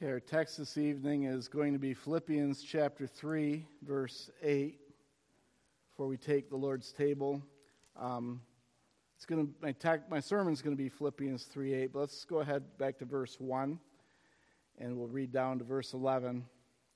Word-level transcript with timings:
Okay, 0.00 0.12
our 0.12 0.20
text 0.20 0.58
this 0.58 0.78
evening 0.78 1.24
is 1.24 1.48
going 1.48 1.72
to 1.72 1.78
be 1.78 1.92
Philippians 1.92 2.62
chapter 2.62 3.06
3, 3.06 3.66
verse 3.82 4.30
8. 4.42 4.78
Before 5.90 6.06
we 6.06 6.16
take 6.16 6.48
the 6.48 6.56
Lord's 6.56 6.92
table, 6.92 7.42
um, 7.98 8.40
it's 9.16 9.26
going 9.26 9.46
to, 9.46 9.52
my, 9.60 9.72
ta- 9.72 10.04
my 10.08 10.20
sermon 10.20 10.52
is 10.52 10.62
going 10.62 10.76
to 10.76 10.80
be 10.80 10.88
Philippians 10.88 11.44
3 11.44 11.74
8, 11.74 11.92
but 11.92 11.98
let's 11.98 12.24
go 12.24 12.38
ahead 12.38 12.62
back 12.78 12.98
to 12.98 13.04
verse 13.04 13.40
1, 13.40 13.80
and 14.78 14.96
we'll 14.96 15.08
read 15.08 15.32
down 15.32 15.58
to 15.58 15.64
verse 15.64 15.92
11 15.92 16.44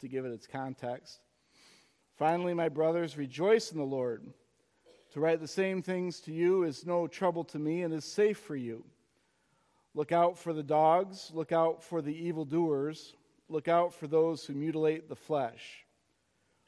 to 0.00 0.08
give 0.08 0.24
it 0.24 0.32
its 0.32 0.46
context. 0.46 1.18
Finally, 2.16 2.54
my 2.54 2.68
brothers, 2.68 3.16
rejoice 3.16 3.72
in 3.72 3.78
the 3.78 3.84
Lord. 3.84 4.22
To 5.14 5.20
write 5.20 5.40
the 5.40 5.48
same 5.48 5.82
things 5.82 6.20
to 6.20 6.32
you 6.32 6.62
is 6.62 6.86
no 6.86 7.08
trouble 7.08 7.42
to 7.44 7.58
me 7.58 7.82
and 7.82 7.92
is 7.92 8.04
safe 8.04 8.38
for 8.38 8.54
you. 8.54 8.84
Look 9.94 10.12
out 10.12 10.38
for 10.38 10.52
the 10.52 10.62
dogs, 10.62 11.30
look 11.34 11.52
out 11.52 11.82
for 11.82 12.00
the 12.00 12.14
evildoers, 12.14 13.14
look 13.48 13.68
out 13.68 13.92
for 13.92 14.06
those 14.06 14.44
who 14.44 14.54
mutilate 14.54 15.08
the 15.08 15.16
flesh. 15.16 15.84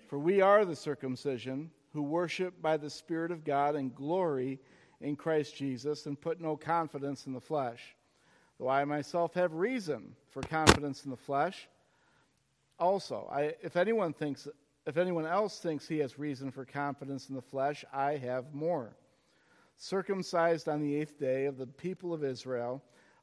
For 0.08 0.18
we 0.18 0.40
are 0.40 0.64
the 0.64 0.76
circumcision 0.76 1.70
who 1.92 2.02
worship 2.02 2.60
by 2.60 2.76
the 2.76 2.90
Spirit 2.90 3.30
of 3.30 3.44
God 3.44 3.76
and 3.76 3.94
glory 3.94 4.60
in 5.00 5.16
Christ 5.16 5.56
Jesus 5.56 6.06
and 6.06 6.20
put 6.20 6.40
no 6.40 6.56
confidence 6.56 7.26
in 7.26 7.32
the 7.32 7.40
flesh. 7.40 7.96
Though 8.58 8.68
I 8.68 8.84
myself 8.84 9.34
have 9.34 9.54
reason 9.54 10.14
for 10.30 10.42
confidence 10.42 11.04
in 11.04 11.10
the 11.10 11.16
flesh, 11.16 11.68
also, 12.78 13.28
I, 13.32 13.54
if 13.62 13.76
anyone 13.76 14.12
thinks 14.12 14.48
if 14.86 14.98
anyone 14.98 15.24
else 15.24 15.60
thinks 15.60 15.88
he 15.88 15.98
has 15.98 16.18
reason 16.18 16.50
for 16.50 16.66
confidence 16.66 17.30
in 17.30 17.34
the 17.34 17.42
flesh, 17.42 17.86
I 17.90 18.16
have 18.16 18.52
more. 18.52 18.94
Circumcised 19.76 20.68
on 20.68 20.82
the 20.82 20.94
eighth 20.94 21.18
day 21.18 21.46
of 21.46 21.56
the 21.56 21.66
people 21.66 22.12
of 22.12 22.22
Israel, 22.22 22.82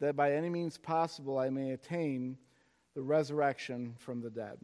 that 0.00 0.16
by 0.16 0.32
any 0.32 0.48
means 0.48 0.78
possible 0.78 1.38
I 1.38 1.50
may 1.50 1.72
attain 1.72 2.36
the 2.94 3.02
resurrection 3.02 3.94
from 3.98 4.20
the 4.20 4.30
dead. 4.30 4.58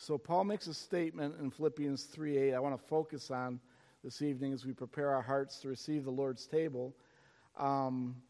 So 0.00 0.16
Paul 0.16 0.44
makes 0.44 0.66
a 0.68 0.74
statement 0.74 1.36
in 1.40 1.50
Philippians 1.50 2.04
3:8 2.06 2.54
I 2.54 2.60
want 2.60 2.80
to 2.80 2.86
focus 2.86 3.30
on 3.30 3.60
this 4.04 4.22
evening 4.22 4.52
as 4.52 4.64
we 4.64 4.72
prepare 4.72 5.10
our 5.10 5.22
hearts 5.22 5.60
to 5.60 5.68
receive 5.68 6.04
the 6.04 6.10
Lord's 6.10 6.46
table. 6.46 6.94
Um, 7.56 8.22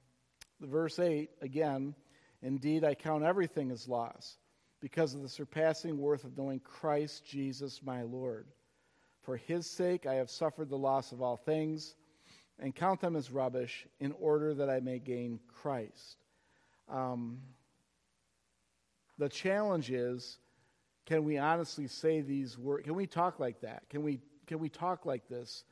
verse 0.61 0.99
8 0.99 1.31
again, 1.43 1.95
indeed 2.43 2.85
I 2.85 2.95
count 2.95 3.23
everything 3.23 3.71
as 3.71 3.87
loss 3.87 4.39
because 4.81 5.15
of 5.15 5.23
the 5.23 5.29
surpassing 5.29 5.99
worth 5.99 6.25
of 6.25 6.37
knowing 6.39 6.61
Christ 6.61 7.27
Jesus 7.27 7.83
my 7.83 8.03
Lord. 8.03 8.47
For 9.21 9.37
his 9.37 9.69
sake 9.69 10.07
I 10.07 10.15
have 10.15 10.31
suffered 10.31 10.71
the 10.71 10.79
loss 10.79 11.13
of 11.13 11.21
all 11.21 11.37
things 11.37 11.97
and 12.59 12.75
count 12.75 13.01
them 13.01 13.17
as 13.17 13.31
rubbish 13.31 13.87
in 14.01 14.13
order 14.21 14.55
that 14.55 14.69
I 14.69 14.81
may 14.81 14.99
gain 14.99 15.41
Christ. 15.61 16.17
Um, 16.89 17.39
the 19.19 19.29
challenge 19.29 19.91
is 19.91 20.39
can 21.07 21.25
we 21.25 21.39
honestly 21.39 21.87
say 21.87 22.21
these 22.21 22.59
words? 22.59 22.85
Can 22.85 22.95
we 22.95 23.07
talk 23.07 23.41
like 23.41 23.63
that? 23.63 23.89
Can 23.89 24.03
we, 24.03 24.21
can 24.47 24.59
we 24.59 24.69
talk 24.69 25.07
like 25.07 25.27
this 25.27 25.65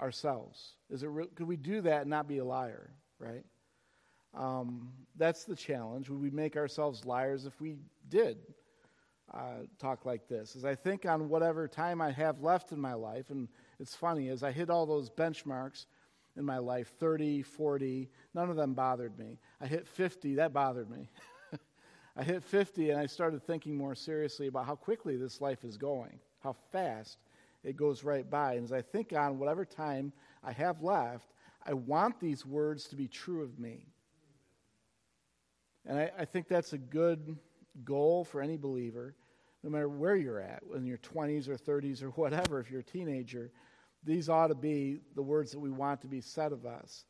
ourselves? 0.00 0.74
Is 0.90 1.04
it 1.04 1.06
re- 1.06 1.28
could 1.36 1.46
we 1.46 1.56
do 1.56 1.80
that 1.82 2.00
and 2.00 2.10
not 2.10 2.26
be 2.26 2.38
a 2.38 2.44
liar, 2.44 2.90
right? 3.20 3.44
Um, 4.34 4.90
that's 5.16 5.44
the 5.44 5.54
challenge. 5.54 6.10
Would 6.10 6.20
we 6.20 6.30
make 6.30 6.56
ourselves 6.56 7.04
liars 7.04 7.46
if 7.46 7.60
we 7.60 7.76
did 8.08 8.38
uh, 9.32 9.66
talk 9.78 10.04
like 10.04 10.26
this? 10.26 10.56
As 10.56 10.64
I 10.64 10.74
think 10.74 11.06
on 11.06 11.28
whatever 11.28 11.68
time 11.68 12.00
I 12.00 12.10
have 12.10 12.42
left 12.42 12.72
in 12.72 12.80
my 12.80 12.94
life, 12.94 13.30
and 13.30 13.46
it's 13.78 13.94
funny, 13.94 14.30
as 14.30 14.42
I 14.42 14.50
hit 14.50 14.68
all 14.68 14.84
those 14.84 15.10
benchmarks 15.10 15.86
in 16.36 16.44
my 16.44 16.58
life 16.58 16.94
30, 16.98 17.42
40, 17.42 18.08
none 18.34 18.50
of 18.50 18.56
them 18.56 18.74
bothered 18.74 19.18
me. 19.18 19.38
I 19.60 19.66
hit 19.66 19.86
50, 19.86 20.36
that 20.36 20.52
bothered 20.52 20.90
me. 20.90 21.10
I 22.16 22.22
hit 22.22 22.42
50 22.42 22.90
and 22.90 23.00
I 23.00 23.06
started 23.06 23.42
thinking 23.42 23.76
more 23.76 23.94
seriously 23.94 24.46
about 24.46 24.66
how 24.66 24.74
quickly 24.74 25.16
this 25.16 25.40
life 25.40 25.64
is 25.64 25.76
going, 25.76 26.18
how 26.40 26.54
fast 26.70 27.18
it 27.64 27.76
goes 27.76 28.02
right 28.02 28.28
by. 28.28 28.54
And 28.54 28.64
as 28.64 28.72
I 28.72 28.82
think 28.82 29.12
on 29.12 29.38
whatever 29.38 29.64
time 29.64 30.12
I 30.42 30.52
have 30.52 30.82
left, 30.82 31.32
I 31.64 31.74
want 31.74 32.18
these 32.18 32.44
words 32.44 32.88
to 32.88 32.96
be 32.96 33.08
true 33.08 33.42
of 33.42 33.58
me. 33.58 33.86
And 35.86 35.98
I, 35.98 36.10
I 36.18 36.24
think 36.24 36.48
that's 36.48 36.72
a 36.72 36.78
good 36.78 37.36
goal 37.84 38.24
for 38.24 38.40
any 38.40 38.56
believer, 38.56 39.14
no 39.62 39.70
matter 39.70 39.88
where 39.88 40.16
you're 40.16 40.40
at, 40.40 40.62
in 40.74 40.86
your 40.86 40.98
20s 40.98 41.48
or 41.48 41.56
30s 41.56 42.02
or 42.02 42.10
whatever, 42.10 42.60
if 42.60 42.70
you're 42.70 42.80
a 42.80 42.84
teenager, 42.84 43.50
these 44.04 44.28
ought 44.28 44.48
to 44.48 44.54
be 44.54 44.98
the 45.14 45.22
words 45.22 45.52
that 45.52 45.60
we 45.60 45.70
want 45.70 46.00
to 46.02 46.06
be 46.06 46.20
said 46.20 46.52
of 46.52 46.66
us. 46.66 47.04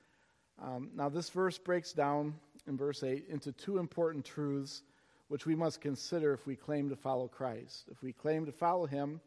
Um, 0.61 0.91
now, 0.95 1.09
this 1.09 1.31
verse 1.31 1.59
breaks 1.59 1.93
down 1.93 2.35
in 2.67 2.77
verse 2.77 3.03
8 3.03 3.27
into 3.29 3.53
two 3.53 3.79
important 3.79 4.25
truths 4.25 4.83
which 5.29 5.47
we 5.47 5.55
must 5.55 5.81
consider 5.81 6.35
if 6.35 6.47
we 6.47 6.55
claim 6.55 6.91
to 6.91 6.97
follow 6.97 7.27
Christ. 7.27 7.89
If 7.91 8.03
we 8.03 8.13
claim 8.13 8.45
to 8.45 8.53
follow 8.53 8.85
him, 8.87 9.21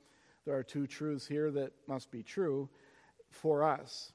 there 0.45 0.55
are 0.55 0.63
two 0.63 0.85
truths 0.85 1.25
here 1.25 1.49
that 1.51 1.73
must 1.87 2.11
be 2.11 2.21
true 2.21 2.69
for 3.31 3.63
us. 3.63 4.13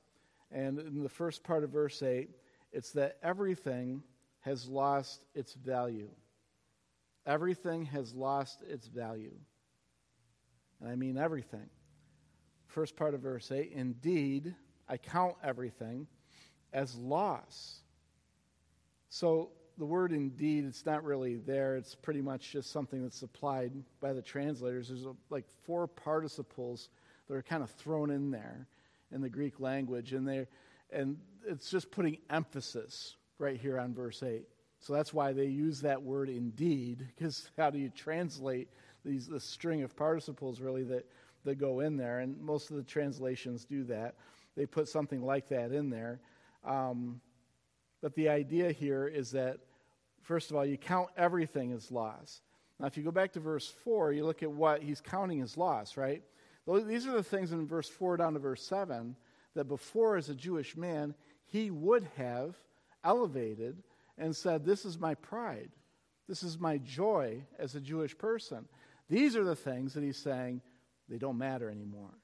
And 0.53 0.79
in 0.79 1.03
the 1.03 1.09
first 1.09 1.43
part 1.43 1.65
of 1.65 1.71
verse 1.71 2.03
8, 2.03 2.31
it's 2.73 2.93
that 2.93 3.19
everything 3.23 4.05
has 4.41 4.69
lost 4.69 5.25
its 5.35 5.55
value. 5.55 6.11
Everything 7.27 7.85
has 7.87 8.15
lost 8.15 8.63
its 8.63 8.87
value. 8.87 9.35
And 10.81 10.89
I 10.89 10.95
mean 10.95 11.19
everything. 11.19 11.69
First 12.71 12.97
part 12.97 13.15
of 13.15 13.21
verse 13.21 13.51
8 13.51 13.73
Indeed, 13.75 14.55
I 14.89 14.97
count 14.97 15.37
everything 15.43 16.07
as 16.73 16.95
loss. 16.97 17.81
So 19.09 19.51
the 19.77 19.85
word 19.87 20.13
indeed, 20.13 20.65
it's 20.65 20.87
not 20.87 21.03
really 21.05 21.37
there. 21.37 21.77
It's 21.77 21.95
pretty 21.97 22.23
much 22.23 22.53
just 22.53 22.71
something 22.71 23.03
that's 23.03 23.23
applied 23.23 23.73
by 24.01 24.13
the 24.13 24.23
translators. 24.23 24.89
There's 24.89 25.05
a, 25.05 25.15
like 25.31 25.47
four 25.65 25.89
participles 25.89 26.91
that 27.29 27.35
are 27.35 27.43
kind 27.43 27.63
of 27.63 27.71
thrown 27.71 28.11
in 28.11 28.31
there 28.31 28.69
in 29.11 29.21
the 29.21 29.29
Greek 29.29 29.59
language, 29.59 30.13
and 30.13 30.27
they 30.27 30.47
and 30.93 31.17
it's 31.49 31.71
just 31.71 31.91
putting 31.91 32.19
emphasis 32.29 33.17
right 33.39 33.59
here 33.59 33.79
on 33.79 33.95
verse 33.95 34.23
8. 34.23 34.47
So 34.81 34.93
that's 34.93 35.13
why 35.13 35.33
they 35.33 35.47
use 35.47 35.81
that 35.81 36.03
word 36.03 36.29
indeed, 36.29 37.07
because 37.15 37.51
how 37.57 37.71
do 37.71 37.79
you 37.79 37.91
translate 37.91 38.69
these 39.05 39.27
the 39.27 39.41
string 39.41 39.83
of 39.83 39.97
participles 39.97 40.61
really 40.61 40.85
that, 40.85 41.07
that 41.45 41.59
go 41.59 41.81
in 41.81 41.97
there? 41.97 42.21
And 42.21 42.41
most 42.41 42.71
of 42.71 42.77
the 42.77 42.83
translations 42.83 43.65
do 43.65 43.85
that. 43.85 44.15
They 44.57 44.67
put 44.67 44.89
something 44.89 45.23
like 45.23 45.49
that 45.49 45.73
in 45.73 45.91
there. 45.91 46.21
Um, 46.65 47.21
but 48.03 48.15
the 48.15 48.29
idea 48.29 48.73
here 48.73 49.07
is 49.07 49.33
that, 49.33 49.59
first 50.23 50.51
of 50.51 50.57
all, 50.57 50.65
you 50.65 50.77
count 50.77 51.09
everything 51.17 51.73
as 51.73 51.91
loss. 51.91 52.41
Now, 52.79 52.87
if 52.87 52.97
you 52.97 53.03
go 53.03 53.11
back 53.11 53.33
to 53.35 53.41
verse 53.41 53.69
4, 53.85 54.13
you 54.13 54.25
look 54.25 54.43
at 54.43 54.51
what 54.51 54.83
he's 54.83 55.01
counting 55.01 55.43
as 55.43 55.57
loss, 55.57 55.97
right? 55.97 56.23
These 56.67 57.07
are 57.07 57.13
the 57.13 57.23
things 57.23 57.53
in 57.53 57.67
verse 57.67 57.89
4 57.89 58.17
down 58.17 58.35
to 58.35 58.39
verse 58.39 58.63
7 58.63 59.17
that 59.55 59.65
before, 59.65 60.17
as 60.17 60.29
a 60.29 60.35
Jewish 60.35 60.77
man, 60.77 61.15
he 61.47 61.71
would 61.71 62.07
have 62.17 62.57
elevated 63.05 63.83
and 64.17 64.35
said, 64.35 64.65
This 64.65 64.85
is 64.85 64.99
my 64.99 65.15
pride. 65.15 65.71
This 66.29 66.43
is 66.43 66.59
my 66.59 66.79
joy 66.79 67.43
as 67.59 67.75
a 67.75 67.81
Jewish 67.81 68.17
person. 68.17 68.69
These 69.09 69.35
are 69.35 69.45
the 69.45 69.57
things 69.57 69.95
that 69.95 70.05
he's 70.05 70.17
saying 70.17 70.63
they 71.11 71.19
don't 71.19 71.39
matter 71.39 71.69
anymore. 71.69 72.15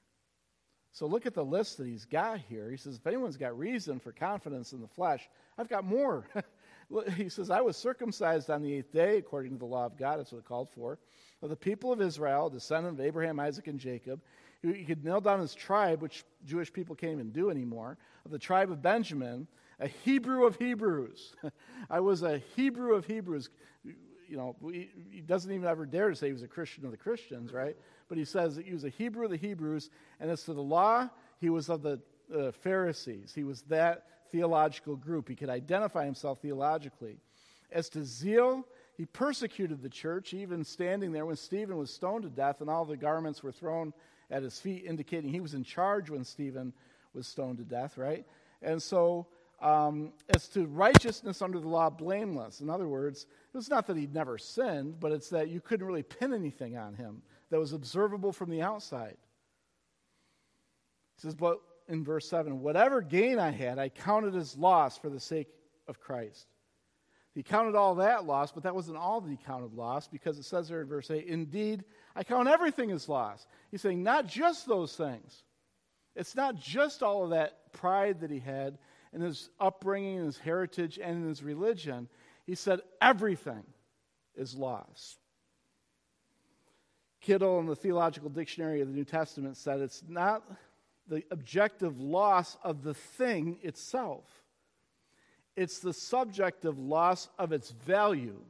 So 0.93 1.07
look 1.07 1.27
at 1.27 1.35
the 1.35 1.45
list 1.45 1.77
that 1.77 1.87
he's 1.87 2.07
got 2.07 2.41
here. 2.49 2.71
He 2.71 2.79
says, 2.79 2.97
If 2.97 3.07
anyone's 3.07 3.37
got 3.37 3.59
reason 3.59 4.01
for 4.01 4.13
confidence 4.13 4.73
in 4.73 4.81
the 4.81 4.89
flesh, 4.89 5.29
I've 5.59 5.69
got 5.69 5.85
more. 5.85 6.27
he 7.17 7.29
says, 7.29 7.51
I 7.51 7.61
was 7.61 7.77
circumcised 7.77 8.49
on 8.49 8.63
the 8.63 8.73
eighth 8.73 8.93
day, 8.93 9.19
according 9.19 9.53
to 9.53 9.59
the 9.59 9.67
law 9.67 9.85
of 9.85 9.99
God. 9.99 10.19
That's 10.19 10.33
what 10.33 10.39
it 10.39 10.47
called 10.47 10.71
for. 10.71 10.99
Of 11.43 11.51
the 11.51 11.57
people 11.57 11.93
of 11.93 12.01
Israel, 12.01 12.49
descendant 12.49 12.99
of 12.99 13.05
Abraham, 13.05 13.39
Isaac, 13.39 13.67
and 13.67 13.79
Jacob. 13.79 14.23
He 14.63 14.85
could 14.85 15.05
nail 15.05 15.21
down 15.21 15.41
his 15.41 15.55
tribe, 15.55 16.01
which 16.01 16.25
Jewish 16.47 16.73
people 16.73 16.97
can't 16.97 17.13
even 17.13 17.31
do 17.31 17.51
anymore. 17.51 17.99
Of 18.25 18.31
the 18.31 18.39
tribe 18.39 18.71
of 18.71 18.81
Benjamin, 18.81 19.47
a 19.79 19.89
Hebrew 19.89 20.47
of 20.47 20.57
Hebrews. 20.57 21.35
I 21.91 22.01
was 22.01 22.23
a 22.23 22.39
Hebrew 22.57 22.95
of 22.95 23.05
Hebrews. 23.05 23.51
You 24.29 24.37
know, 24.37 24.57
he 24.71 25.21
doesn't 25.21 25.51
even 25.53 25.67
ever 25.67 25.87
dare 25.87 26.11
to 26.11 26.17
say 26.17 26.27
he 26.27 26.33
was 26.33 26.43
a 26.43 26.49
Christian 26.49 26.85
of 26.85 26.91
the 26.91 26.97
Christians, 26.97 27.53
right? 27.53 27.77
But 28.09 28.19
he 28.19 28.25
says 28.25 28.57
that 28.57 28.67
he 28.67 28.73
was 28.73 28.85
a 28.85 28.89
Hebrew 28.89 29.25
of 29.25 29.31
the 29.31 29.37
Hebrews, 29.37 29.91
and 30.21 30.31
as 30.31 30.43
to 30.45 30.55
the 30.55 30.63
law, 30.63 31.09
he 31.41 31.51
was 31.51 31.69
of 31.69 31.83
the 31.83 32.01
uh, 32.35 32.51
Pharisees. 32.53 33.33
He 33.35 33.45
was 33.45 33.63
that 33.63 34.07
theological 34.31 34.97
group. 34.97 35.29
He 35.29 35.37
could 35.37 35.51
identify 35.51 36.05
himself 36.05 36.41
theologically. 36.41 37.19
As 37.71 37.89
to 37.91 38.05
zeal, 38.05 38.65
he 38.97 39.07
persecuted 39.07 39.83
the 39.83 39.89
church, 39.89 40.33
even 40.35 40.65
standing 40.65 41.13
there 41.13 41.27
when 41.27 41.37
Stephen 41.37 41.77
was 41.77 41.93
stoned 41.93 42.25
to 42.25 42.31
death 42.31 42.61
and 42.61 42.71
all 42.71 42.85
the 42.85 42.97
garments 42.97 43.43
were 43.43 43.53
thrown 43.53 43.93
at 44.31 44.43
his 44.43 44.59
feet, 44.59 44.85
indicating 44.87 45.31
he 45.31 45.41
was 45.41 45.55
in 45.55 45.65
charge 45.65 46.11
when 46.11 46.25
Stephen 46.25 46.73
was 47.15 47.27
stoned 47.27 47.59
to 47.59 47.65
death, 47.65 47.97
right? 47.99 48.27
And 48.63 48.83
so, 48.83 49.27
um, 49.61 50.13
as 50.35 50.49
to 50.49 50.67
righteousness 50.67 51.41
under 51.41 51.59
the 51.59 51.69
law, 51.69 51.89
blameless. 51.89 52.61
In 52.61 52.69
other 52.69 52.89
words, 52.89 53.27
it's 53.55 53.71
not 53.71 53.87
that 53.87 53.97
he'd 53.97 54.15
never 54.15 54.39
sinned, 54.39 55.01
but 55.01 55.13
it's 55.13 55.31
that 55.31 55.49
you 55.49 55.61
couldn't 55.61 55.87
really 55.87 56.03
pin 56.03 56.35
anything 56.35 56.77
on 56.77 56.95
him 56.95 57.23
that 57.51 57.59
was 57.59 57.73
observable 57.73 58.33
from 58.33 58.51
the 58.51 58.63
outside. 58.63 59.17
He 61.17 61.23
says, 61.23 61.35
but 61.35 61.61
in 61.89 62.05
verse 62.05 62.29
7 62.29 62.61
Whatever 62.61 63.01
gain 63.01 63.39
I 63.39 63.51
had, 63.51 63.79
I 63.79 63.89
counted 63.89 64.35
as 64.37 64.57
loss 64.57 64.99
for 64.99 65.09
the 65.09 65.21
sake 65.21 65.49
of 65.89 66.01
Christ. 66.01 66.47
He 67.35 67.43
counted 67.43 67.75
all 67.75 67.97
that 67.97 68.25
loss, 68.25 68.51
but 68.53 68.63
that 68.63 68.75
wasn't 68.75 68.97
all 68.97 69.21
that 69.21 69.31
he 69.31 69.37
counted 69.37 69.75
loss 69.75 70.09
because 70.09 70.39
it 70.39 70.45
says 70.45 70.69
there 70.69 70.81
in 70.81 70.89
verse 70.89 71.11
8, 71.11 71.27
Indeed, 71.27 71.85
I 72.15 72.25
count 72.25 72.49
everything 72.49 72.91
as 72.91 73.11
loss. 73.11 73.47
He's 73.71 73.83
saying, 73.83 74.03
not 74.03 74.27
just 74.27 74.67
those 74.67 74.97
things. 74.97 75.45
It's 76.15 76.35
not 76.35 76.57
just 76.57 77.03
all 77.03 77.25
of 77.25 77.31
that 77.31 77.73
pride 77.75 78.21
that 78.21 78.31
he 78.31 78.39
had 78.39 78.79
in 79.17 79.23
his 79.23 79.49
upbringing, 79.59 80.19
in 80.19 80.27
his 80.27 80.39
heritage, 80.39 81.01
and 81.03 81.23
in 81.23 81.29
his 81.29 81.43
religion. 81.43 82.07
He 82.45 82.55
said, 82.55 82.81
everything 83.01 83.65
is 84.37 84.55
loss. 84.55 85.17
Kittel 87.27 87.59
in 87.59 87.67
the 87.67 87.75
Theological 87.75 88.29
Dictionary 88.29 88.83
of 88.83 88.89
the 88.89 88.95
New 88.95 89.07
Testament 89.07 89.57
said 89.57 89.81
it's 89.81 90.03
not 90.07 90.45
the 91.09 91.25
objective 91.31 91.99
loss 91.99 92.59
of 92.63 92.83
the 92.83 92.93
thing 92.93 93.59
itself. 93.63 94.25
It's 95.57 95.79
the 95.79 95.95
subjective 95.95 96.79
loss 96.79 97.31
of 97.39 97.53
its 97.53 97.71
value. 97.71 98.43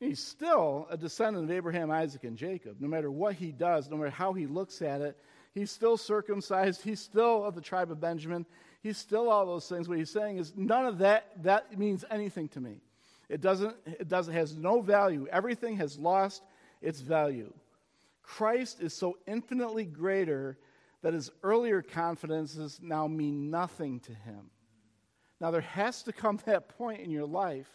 He's 0.00 0.18
still 0.18 0.88
a 0.90 0.96
descendant 0.96 1.44
of 1.44 1.50
Abraham, 1.52 1.92
Isaac, 1.92 2.24
and 2.24 2.36
Jacob. 2.36 2.78
No 2.80 2.88
matter 2.88 3.08
what 3.08 3.36
he 3.36 3.52
does, 3.52 3.88
no 3.88 3.96
matter 3.96 4.10
how 4.10 4.32
he 4.32 4.48
looks 4.48 4.82
at 4.82 5.00
it, 5.00 5.16
he's 5.54 5.70
still 5.70 5.96
circumcised. 5.96 6.82
He's 6.82 6.98
still 6.98 7.44
of 7.44 7.54
the 7.54 7.60
tribe 7.60 7.92
of 7.92 8.00
Benjamin. 8.00 8.44
He's 8.82 8.98
still 8.98 9.30
all 9.30 9.46
those 9.46 9.68
things. 9.68 9.88
What 9.88 9.98
he's 9.98 10.10
saying 10.10 10.38
is 10.38 10.52
none 10.56 10.86
of 10.86 10.98
that 10.98 11.42
that 11.44 11.78
means 11.78 12.04
anything 12.10 12.48
to 12.50 12.60
me. 12.60 12.80
It 13.28 13.40
doesn't. 13.40 13.76
It 13.86 14.08
doesn't. 14.08 14.34
Has 14.34 14.56
no 14.56 14.80
value. 14.80 15.26
Everything 15.30 15.76
has 15.76 15.98
lost 15.98 16.42
its 16.80 17.00
value. 17.00 17.52
Christ 18.22 18.80
is 18.80 18.92
so 18.92 19.18
infinitely 19.26 19.84
greater 19.84 20.58
that 21.02 21.14
his 21.14 21.30
earlier 21.42 21.82
confidences 21.82 22.78
now 22.82 23.06
mean 23.06 23.50
nothing 23.50 24.00
to 24.00 24.12
him. 24.12 24.50
Now, 25.40 25.50
there 25.50 25.60
has 25.60 26.02
to 26.04 26.12
come 26.12 26.38
that 26.46 26.68
point 26.68 27.00
in 27.00 27.10
your 27.10 27.26
life 27.26 27.68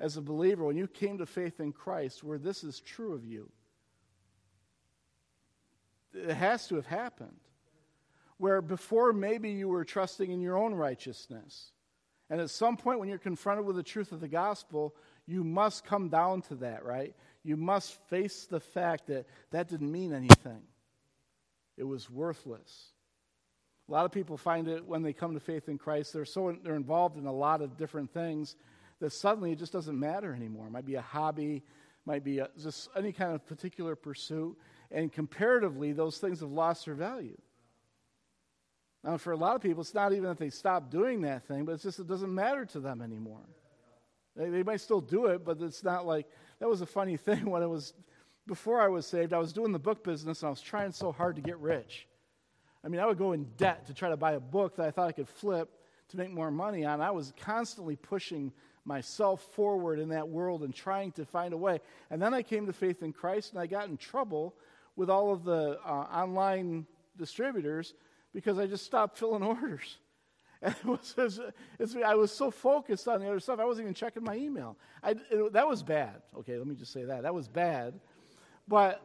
as 0.00 0.16
a 0.16 0.22
believer 0.22 0.64
when 0.64 0.76
you 0.76 0.86
came 0.86 1.18
to 1.18 1.26
faith 1.26 1.60
in 1.60 1.72
Christ 1.72 2.22
where 2.22 2.38
this 2.38 2.64
is 2.64 2.80
true 2.80 3.14
of 3.14 3.24
you. 3.24 3.50
It 6.14 6.34
has 6.34 6.66
to 6.68 6.76
have 6.76 6.86
happened. 6.86 7.40
Where 8.38 8.62
before 8.62 9.12
maybe 9.12 9.50
you 9.50 9.68
were 9.68 9.84
trusting 9.84 10.30
in 10.30 10.40
your 10.40 10.56
own 10.56 10.74
righteousness. 10.74 11.72
And 12.30 12.40
at 12.40 12.50
some 12.50 12.76
point 12.76 13.00
when 13.00 13.08
you're 13.08 13.18
confronted 13.18 13.64
with 13.66 13.76
the 13.76 13.82
truth 13.82 14.12
of 14.12 14.20
the 14.20 14.28
gospel, 14.28 14.94
you 15.26 15.44
must 15.44 15.84
come 15.84 16.08
down 16.08 16.42
to 16.42 16.56
that, 16.56 16.84
right? 16.84 17.14
You 17.42 17.56
must 17.56 17.94
face 18.08 18.46
the 18.46 18.60
fact 18.60 19.06
that 19.08 19.26
that 19.50 19.68
didn't 19.68 19.90
mean 19.90 20.12
anything 20.12 20.62
it 21.78 21.84
was 21.84 22.10
worthless. 22.10 22.92
A 23.88 23.92
lot 23.92 24.04
of 24.04 24.12
people 24.12 24.36
find 24.36 24.68
it 24.68 24.84
when 24.84 25.02
they 25.02 25.12
come 25.12 25.32
to 25.32 25.40
faith 25.40 25.68
in 25.68 25.78
Christ, 25.78 26.12
they're 26.12 26.26
so 26.26 26.54
they're 26.62 26.74
involved 26.74 27.16
in 27.16 27.26
a 27.26 27.32
lot 27.32 27.62
of 27.62 27.78
different 27.78 28.12
things 28.12 28.56
that 29.00 29.12
suddenly 29.12 29.52
it 29.52 29.58
just 29.58 29.72
doesn't 29.72 29.98
matter 29.98 30.34
anymore. 30.34 30.66
It 30.66 30.72
might 30.72 30.84
be 30.84 30.96
a 30.96 31.00
hobby, 31.00 31.62
might 32.04 32.24
be 32.24 32.40
a, 32.40 32.50
just 32.60 32.88
any 32.96 33.12
kind 33.12 33.32
of 33.32 33.46
particular 33.46 33.94
pursuit, 33.94 34.58
and 34.90 35.10
comparatively, 35.12 35.92
those 35.92 36.18
things 36.18 36.40
have 36.40 36.50
lost 36.50 36.84
their 36.84 36.94
value. 36.94 37.38
Now, 39.08 39.16
for 39.16 39.32
a 39.32 39.36
lot 39.38 39.56
of 39.56 39.62
people, 39.62 39.80
it's 39.80 39.94
not 39.94 40.12
even 40.12 40.24
that 40.24 40.36
they 40.36 40.50
stop 40.50 40.90
doing 40.90 41.22
that 41.22 41.42
thing, 41.48 41.64
but 41.64 41.72
it's 41.72 41.82
just 41.82 41.98
it 41.98 42.06
doesn't 42.06 42.34
matter 42.34 42.66
to 42.66 42.78
them 42.78 43.00
anymore. 43.00 43.40
They, 44.36 44.50
they 44.50 44.62
might 44.62 44.82
still 44.82 45.00
do 45.00 45.26
it, 45.26 45.46
but 45.46 45.62
it's 45.62 45.82
not 45.82 46.06
like 46.06 46.26
that 46.60 46.68
was 46.68 46.82
a 46.82 46.86
funny 46.86 47.16
thing 47.26 47.46
when 47.46 47.62
it 47.62 47.70
was 47.70 47.94
before 48.46 48.82
I 48.82 48.88
was 48.88 49.06
saved, 49.06 49.32
I 49.32 49.38
was 49.38 49.54
doing 49.54 49.72
the 49.72 49.78
book 49.78 50.04
business 50.04 50.42
and 50.42 50.48
I 50.48 50.50
was 50.50 50.60
trying 50.60 50.92
so 50.92 51.10
hard 51.10 51.36
to 51.36 51.40
get 51.40 51.58
rich. 51.58 52.06
I 52.84 52.88
mean, 52.88 53.00
I 53.00 53.06
would 53.06 53.16
go 53.16 53.32
in 53.32 53.44
debt 53.56 53.86
to 53.86 53.94
try 53.94 54.10
to 54.10 54.16
buy 54.18 54.32
a 54.32 54.40
book 54.40 54.76
that 54.76 54.86
I 54.86 54.90
thought 54.90 55.08
I 55.08 55.12
could 55.12 55.28
flip 55.28 55.70
to 56.08 56.18
make 56.18 56.30
more 56.30 56.50
money 56.50 56.84
on. 56.84 57.00
I 57.00 57.10
was 57.10 57.32
constantly 57.40 57.96
pushing 57.96 58.52
myself 58.84 59.40
forward 59.54 60.00
in 60.00 60.10
that 60.10 60.28
world 60.28 60.64
and 60.64 60.74
trying 60.74 61.12
to 61.12 61.24
find 61.24 61.54
a 61.54 61.58
way. 61.58 61.80
And 62.10 62.20
then 62.20 62.34
I 62.34 62.42
came 62.42 62.66
to 62.66 62.74
faith 62.74 63.02
in 63.02 63.14
Christ 63.14 63.52
and 63.52 63.60
I 63.60 63.66
got 63.68 63.88
in 63.88 63.96
trouble 63.96 64.54
with 64.96 65.08
all 65.08 65.32
of 65.32 65.44
the 65.44 65.78
uh, 65.82 65.88
online 65.88 66.86
distributors 67.16 67.94
because 68.32 68.58
I 68.58 68.66
just 68.66 68.84
stopped 68.84 69.18
filling 69.18 69.42
orders. 69.44 69.98
And 70.60 70.74
it 70.74 70.84
was, 70.84 71.14
it 71.16 71.42
was, 71.78 71.96
I 72.04 72.14
was 72.14 72.32
so 72.32 72.50
focused 72.50 73.06
on 73.06 73.20
the 73.20 73.28
other 73.28 73.40
stuff, 73.40 73.60
I 73.60 73.64
wasn't 73.64 73.84
even 73.84 73.94
checking 73.94 74.24
my 74.24 74.36
email. 74.36 74.76
I, 75.02 75.14
it, 75.30 75.52
that 75.52 75.68
was 75.68 75.82
bad. 75.82 76.22
Okay, 76.38 76.58
let 76.58 76.66
me 76.66 76.74
just 76.74 76.92
say 76.92 77.04
that. 77.04 77.22
That 77.22 77.34
was 77.34 77.46
bad. 77.46 78.00
But, 78.66 79.00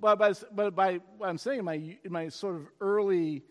but, 0.00 0.18
by, 0.18 0.34
but 0.52 0.74
by 0.74 1.00
what 1.16 1.30
I'm 1.30 1.38
saying, 1.38 1.60
in 1.60 1.64
my, 1.64 1.96
in 2.04 2.12
my 2.12 2.28
sort 2.28 2.56
of 2.56 2.68
early 2.80 3.42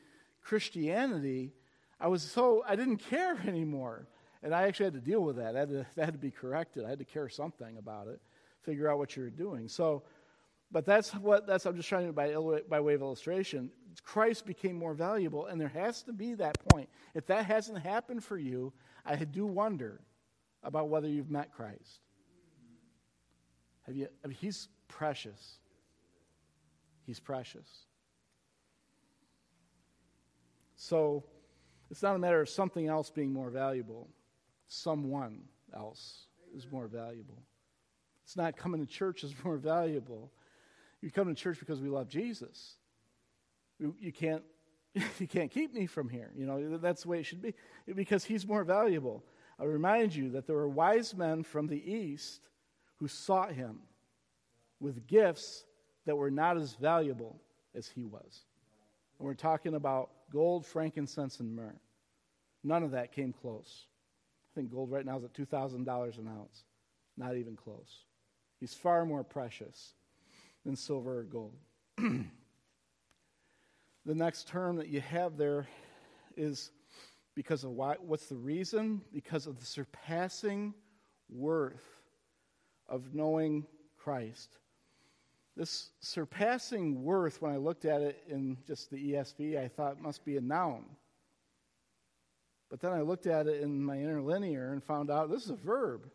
Christianity, 0.44 1.52
I 2.00 2.08
was 2.08 2.22
so, 2.22 2.64
I 2.68 2.76
didn't 2.76 2.98
care 2.98 3.38
anymore. 3.48 4.08
And 4.44 4.54
I 4.54 4.68
actually 4.68 4.86
had 4.86 4.94
to 4.94 5.02
deal 5.02 5.22
with 5.22 5.38
that. 5.38 5.54
That 5.54 5.60
had 5.60 5.70
to, 5.70 5.86
that 5.96 6.06
had 6.06 6.14
to 6.14 6.20
be 6.20 6.32
corrected. 6.32 6.86
I 6.86 6.90
had 6.90 7.00
to 7.00 7.06
care 7.06 7.28
something 7.28 7.78
about 7.78 8.08
it, 8.08 8.22
figure 8.62 8.90
out 8.90 9.00
what 9.00 9.16
you 9.16 9.24
were 9.24 9.32
doing. 9.32 9.68
So, 9.68 10.04
but 10.72 10.86
that's 10.86 11.12
what, 11.12 11.48
that's, 11.48 11.66
I'm 11.66 11.76
just 11.76 11.88
trying 11.88 12.08
to, 12.08 12.14
by, 12.14 12.34
by 12.70 12.80
way 12.80 12.94
of 12.94 13.02
illustration, 13.02 13.72
Christ 14.04 14.46
became 14.46 14.76
more 14.76 14.94
valuable, 14.94 15.48
and 15.48 15.60
there 15.60 15.70
has 15.70 16.04
to 16.04 16.14
be 16.14 16.34
that 16.36 16.60
point. 16.70 16.90
If 17.14 17.26
that 17.28 17.46
hasn't 17.46 17.80
happened 17.80 18.24
for 18.24 18.38
you, 18.38 18.74
I 19.06 19.16
do 19.16 19.46
wonder 19.46 20.02
about 20.64 20.90
whether 20.90 21.08
you've 21.08 21.32
met 21.32 21.54
Christ. 21.54 22.02
Have 23.86 23.96
you, 23.96 24.08
I 24.24 24.28
mean, 24.28 24.38
he's 24.40 24.68
precious. 24.88 25.60
He's 27.06 27.20
precious. 27.20 27.68
So 30.76 31.24
it's 31.90 32.04
not 32.04 32.16
a 32.16 32.20
matter 32.20 32.42
of 32.42 32.50
something 32.50 32.88
else 32.88 33.10
being 33.10 33.32
more 33.32 33.50
valuable, 33.50 34.10
someone 34.68 35.44
else 35.74 36.28
is 36.56 36.68
more 36.70 36.88
valuable. 36.88 37.42
It's 38.24 38.36
not 38.36 38.58
coming 38.58 38.82
to 38.82 38.86
church 38.86 39.24
is 39.24 39.34
more 39.44 39.58
valuable. 39.58 40.32
You 41.02 41.12
come 41.12 41.28
to 41.28 41.36
church 41.36 41.60
because 41.60 41.80
we 41.80 41.90
love 41.90 42.10
Jesus. 42.10 42.76
You, 43.80 44.12
can't 44.12 44.44
you 45.20 45.28
can't 45.28 45.52
keep 45.52 45.74
me 45.74 45.86
from 45.86 46.10
here. 46.10 46.32
You 46.36 46.46
know, 46.46 46.78
that's 46.78 47.04
the 47.04 47.10
way 47.10 47.20
it 47.20 47.26
should 47.26 47.42
be 47.42 47.54
because 47.96 48.24
he's 48.24 48.48
more 48.48 48.64
valuable. 48.64 49.24
I 49.60 49.66
remind 49.66 50.16
you 50.16 50.32
that 50.32 50.48
there 50.48 50.56
were 50.56 50.70
wise 50.70 51.16
men 51.16 51.44
from 51.44 51.68
the 51.68 51.92
east 51.92 52.42
who 52.98 53.08
sought 53.08 53.54
him 53.54 53.80
with 54.80 55.08
gifts 55.08 55.66
that 56.06 56.16
were 56.16 56.32
not 56.32 56.58
as 56.58 56.74
valuable 56.74 57.40
as 57.76 57.88
he 57.88 58.04
was. 58.04 58.46
And 59.20 59.28
we're 59.28 59.34
talking 59.34 59.76
about 59.76 60.10
gold, 60.32 60.66
frankincense, 60.66 61.40
and 61.40 61.56
myrrh. 61.56 61.76
None 62.64 62.84
of 62.84 62.92
that 62.92 63.12
came 63.12 63.34
close. 63.34 63.86
I 64.52 64.60
think 64.60 64.72
gold 64.72 64.92
right 64.92 65.06
now 65.06 65.18
is 65.18 65.24
at 65.24 65.34
$2,000 65.34 66.18
an 66.18 66.28
ounce. 66.28 66.64
Not 67.18 67.36
even 67.36 67.56
close. 67.56 68.06
He's 68.60 68.74
far 68.74 69.06
more 69.06 69.24
precious 69.24 69.94
than 70.68 70.76
silver 70.76 71.20
or 71.20 71.24
gold. 71.24 71.54
the 71.98 72.26
next 74.06 74.50
term 74.50 74.76
that 74.76 74.90
you 74.90 75.00
have 75.00 75.38
there 75.38 75.66
is 76.36 76.72
because 77.36 77.64
of 77.64 77.72
why, 77.72 77.96
what's 78.02 78.26
the 78.26 78.36
reason? 78.36 79.02
Because 79.14 79.48
of 79.48 79.62
the 79.62 79.66
surpassing 79.66 80.74
worth 81.30 81.88
of 82.90 83.16
knowing 83.16 83.66
Christ. 83.96 84.58
This 85.56 85.92
surpassing 86.02 87.02
worth, 87.02 87.42
when 87.42 87.54
I 87.54 87.58
looked 87.58 87.86
at 87.86 88.02
it 88.02 88.22
in 88.28 88.58
just 88.68 88.92
the 88.92 89.14
ESV, 89.14 89.58
I 89.58 89.70
thought 89.70 90.02
must 90.02 90.26
be 90.26 90.36
a 90.36 90.42
noun. 90.42 90.84
But 92.70 92.82
then 92.82 92.92
I 92.92 93.00
looked 93.04 93.26
at 93.26 93.48
it 93.48 93.62
in 93.62 93.82
my 93.82 93.96
interlinear 93.96 94.74
and 94.74 94.84
found 94.84 95.10
out 95.10 95.32
this 95.32 95.46
is 95.46 95.52
a 95.52 95.56
verb. 95.56 96.10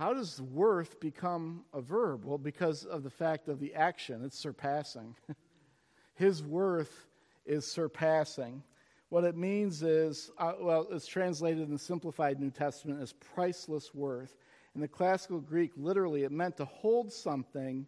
How 0.00 0.14
does 0.14 0.40
worth 0.40 0.98
become 0.98 1.62
a 1.74 1.82
verb? 1.82 2.24
Well, 2.24 2.38
because 2.38 2.86
of 2.86 3.02
the 3.02 3.10
fact 3.10 3.48
of 3.48 3.60
the 3.60 3.74
action, 3.74 4.24
it's 4.24 4.38
surpassing. 4.38 5.14
His 6.14 6.42
worth 6.42 7.06
is 7.44 7.66
surpassing. 7.66 8.62
What 9.10 9.24
it 9.24 9.36
means 9.36 9.82
is, 9.82 10.30
uh, 10.38 10.54
well, 10.58 10.86
it's 10.90 11.06
translated 11.06 11.64
in 11.64 11.74
the 11.74 11.78
Simplified 11.78 12.40
New 12.40 12.50
Testament 12.50 13.02
as 13.02 13.12
priceless 13.12 13.94
worth. 13.94 14.34
In 14.74 14.80
the 14.80 14.88
classical 14.88 15.38
Greek, 15.38 15.72
literally, 15.76 16.22
it 16.22 16.32
meant 16.32 16.56
to 16.56 16.64
hold 16.64 17.12
something 17.12 17.86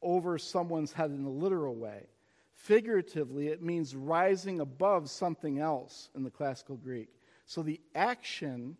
over 0.00 0.38
someone's 0.38 0.94
head 0.94 1.10
in 1.10 1.26
a 1.26 1.30
literal 1.30 1.76
way. 1.76 2.06
Figuratively, 2.54 3.48
it 3.48 3.60
means 3.60 3.94
rising 3.94 4.60
above 4.60 5.10
something 5.10 5.58
else 5.58 6.08
in 6.16 6.22
the 6.22 6.30
classical 6.30 6.78
Greek. 6.78 7.10
So 7.44 7.62
the 7.62 7.82
action 7.94 8.78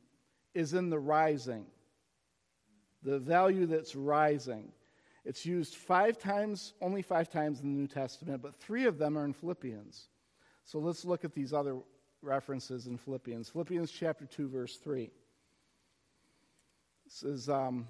is 0.54 0.72
in 0.72 0.88
the 0.88 0.98
rising, 0.98 1.66
the 3.02 3.18
value 3.18 3.66
that's 3.66 3.94
rising. 3.94 4.72
It's 5.24 5.44
used 5.44 5.74
five 5.74 6.18
times, 6.18 6.74
only 6.80 7.02
five 7.02 7.30
times 7.30 7.60
in 7.60 7.72
the 7.72 7.80
New 7.80 7.86
Testament, 7.86 8.42
but 8.42 8.56
three 8.56 8.86
of 8.86 8.98
them 8.98 9.18
are 9.18 9.24
in 9.24 9.32
Philippians. 9.32 10.08
So 10.64 10.78
let's 10.78 11.04
look 11.04 11.24
at 11.24 11.34
these 11.34 11.52
other 11.52 11.76
references 12.22 12.86
in 12.86 12.96
Philippians. 12.96 13.48
Philippians 13.48 13.90
chapter 13.90 14.26
2, 14.26 14.48
verse 14.48 14.76
3. 14.76 15.10
This 17.04 17.22
is 17.22 17.48
um, 17.48 17.86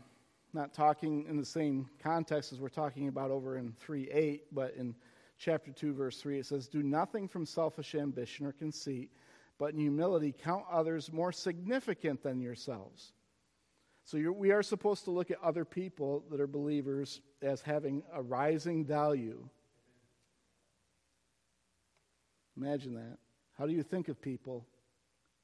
not 0.53 0.73
talking 0.73 1.27
in 1.29 1.37
the 1.37 1.45
same 1.45 1.89
context 2.03 2.53
as 2.53 2.61
we're 2.61 2.69
talking 2.69 3.09
about 3.09 3.31
over 3.31 3.59
in 3.59 3.73
3 3.79 4.11
8, 4.11 4.45
but 4.53 4.75
in 4.77 4.95
chapter 5.39 5.73
2, 5.73 5.93
verse 5.93 6.21
3, 6.21 6.39
it 6.39 6.47
says, 6.47 6.69
Do 6.69 6.83
nothing 6.83 7.29
from 7.29 7.47
selfish 7.47 7.95
ambition 7.95 8.47
or 8.47 8.53
conceit, 8.53 9.11
but 9.59 9.73
in 9.73 9.81
humility 9.81 10.35
count 10.37 10.65
others 10.71 11.13
more 11.13 11.33
significant 11.33 12.23
than 12.23 12.41
yourselves. 12.41 13.13
So 14.11 14.19
we 14.33 14.51
are 14.51 14.63
supposed 14.63 15.05
to 15.05 15.11
look 15.13 15.31
at 15.31 15.39
other 15.43 15.65
people 15.65 16.25
that 16.31 16.41
are 16.41 16.49
believers 16.49 17.21
as 17.43 17.63
having 17.63 18.03
a 18.13 18.21
rising 18.21 18.85
value 18.85 19.49
Imagine 22.61 22.95
that. 22.95 23.19
How 23.59 23.67
do 23.67 23.73
you 23.73 23.83
think 23.83 24.09
of 24.09 24.21
people? 24.21 24.67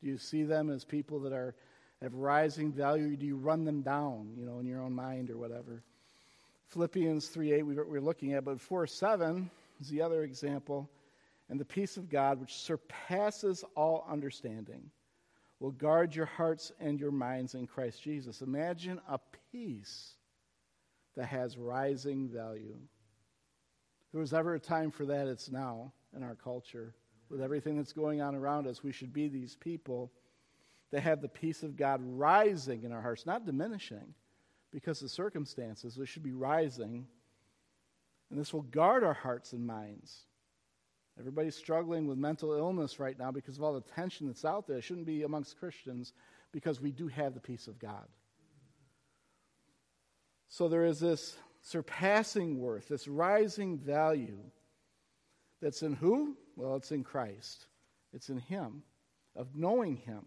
Do 0.02 0.08
you 0.08 0.18
see 0.18 0.42
them 0.42 0.70
as 0.70 0.85
people 0.85 1.20
that 1.20 1.32
are 1.32 1.54
have 2.02 2.14
rising 2.14 2.70
value, 2.70 3.16
do 3.16 3.25
you 3.25 3.37
run 3.37 3.64
them 3.64 3.80
down, 3.80 4.35
you 4.37 4.44
know, 4.44 4.58
in 4.58 4.66
your 4.66 4.82
own 4.82 4.92
mind 4.92 5.30
or 5.30 5.38
whatever? 5.38 5.82
Philippians 6.66 7.28
3.8 7.28 7.64
we 7.64 7.75
we're 7.75 8.00
looking 8.00 8.35
at, 8.35 8.44
but 8.44 8.58
4.7 8.58 9.49
is 9.80 9.88
the 9.88 10.02
other 10.02 10.25
example. 10.25 10.90
And 11.49 11.58
the 11.58 11.64
peace 11.64 11.96
of 11.96 12.11
God, 12.11 12.38
which 12.38 12.54
surpasses 12.54 13.64
all 13.75 14.06
understanding, 14.11 14.90
will 15.60 15.70
guard 15.70 16.14
your 16.14 16.26
hearts 16.26 16.72
and 16.80 17.00
your 17.00 17.10
minds 17.10 17.54
in 17.54 17.66
Christ 17.66 18.02
Jesus. 18.02 18.42
Imagine 18.42 19.00
a 19.08 19.18
peace 19.52 20.12
that 21.16 21.26
has 21.26 21.56
rising 21.56 22.28
value. 22.28 22.76
If 24.06 24.12
there 24.12 24.20
was 24.20 24.34
ever 24.34 24.54
a 24.54 24.60
time 24.60 24.90
for 24.90 25.06
that, 25.06 25.26
it's 25.26 25.50
now 25.50 25.92
in 26.14 26.22
our 26.22 26.34
culture. 26.34 26.94
With 27.30 27.40
everything 27.40 27.76
that's 27.76 27.92
going 27.92 28.20
on 28.20 28.34
around 28.34 28.66
us, 28.66 28.84
we 28.84 28.92
should 28.92 29.12
be 29.12 29.28
these 29.28 29.56
people 29.56 30.12
that 30.92 31.02
have 31.02 31.20
the 31.20 31.28
peace 31.28 31.62
of 31.62 31.76
God 31.76 32.00
rising 32.02 32.84
in 32.84 32.92
our 32.92 33.02
hearts, 33.02 33.26
not 33.26 33.46
diminishing 33.46 34.14
because 34.72 35.02
of 35.02 35.10
circumstances. 35.10 35.98
We 35.98 36.06
should 36.06 36.22
be 36.22 36.32
rising. 36.32 37.06
And 38.30 38.38
this 38.38 38.52
will 38.52 38.62
guard 38.62 39.02
our 39.02 39.14
hearts 39.14 39.52
and 39.52 39.66
minds. 39.66 40.25
Everybody's 41.18 41.56
struggling 41.56 42.06
with 42.06 42.18
mental 42.18 42.52
illness 42.52 43.00
right 43.00 43.18
now 43.18 43.30
because 43.30 43.56
of 43.56 43.62
all 43.62 43.73
the 43.73 43.80
tension 43.80 44.26
that's 44.26 44.44
out 44.44 44.66
there. 44.66 44.78
It 44.78 44.85
shouldn't 44.85 45.06
be 45.06 45.23
amongst 45.23 45.58
Christians 45.58 46.12
because 46.52 46.80
we 46.80 46.92
do 46.92 47.08
have 47.08 47.35
the 47.35 47.40
peace 47.40 47.68
of 47.68 47.78
God. 47.78 48.06
So 50.49 50.68
there 50.68 50.85
is 50.85 51.00
this 51.00 51.37
surpassing 51.62 52.61
worth, 52.61 52.88
this 52.88 53.08
rising 53.08 53.78
value 53.78 54.38
that's 55.61 55.82
in 55.82 55.94
who? 55.94 56.37
Well, 56.54 56.76
it's 56.76 56.92
in 56.92 57.02
Christ. 57.02 57.66
It's 58.12 58.28
in 58.28 58.38
Him, 58.38 58.82
of 59.35 59.56
knowing 59.56 59.96
Him. 59.96 60.25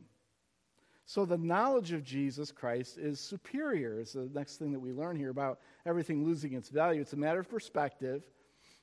So 1.05 1.25
the 1.25 1.37
knowledge 1.37 1.91
of 1.91 2.03
Jesus 2.03 2.51
Christ 2.51 2.97
is 2.99 3.19
superior, 3.19 3.99
is 3.99 4.13
the 4.13 4.29
next 4.33 4.57
thing 4.57 4.73
that 4.73 4.79
we 4.79 4.91
learn 4.91 5.15
here 5.15 5.31
about 5.31 5.59
everything 5.85 6.23
losing 6.23 6.53
its 6.53 6.69
value. 6.69 7.01
It's 7.01 7.13
a 7.13 7.17
matter 7.17 7.39
of 7.39 7.49
perspective. 7.49 8.21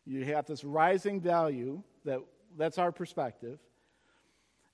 You 0.04 0.24
have 0.24 0.46
this 0.46 0.64
rising 0.64 1.20
value, 1.20 1.82
that, 2.06 2.20
that's 2.56 2.78
our 2.78 2.90
perspective. 2.90 3.58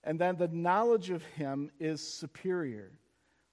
And 0.04 0.18
then 0.18 0.36
the 0.36 0.48
knowledge 0.48 1.10
of 1.10 1.24
Him 1.24 1.70
is 1.80 2.00
superior. 2.00 2.92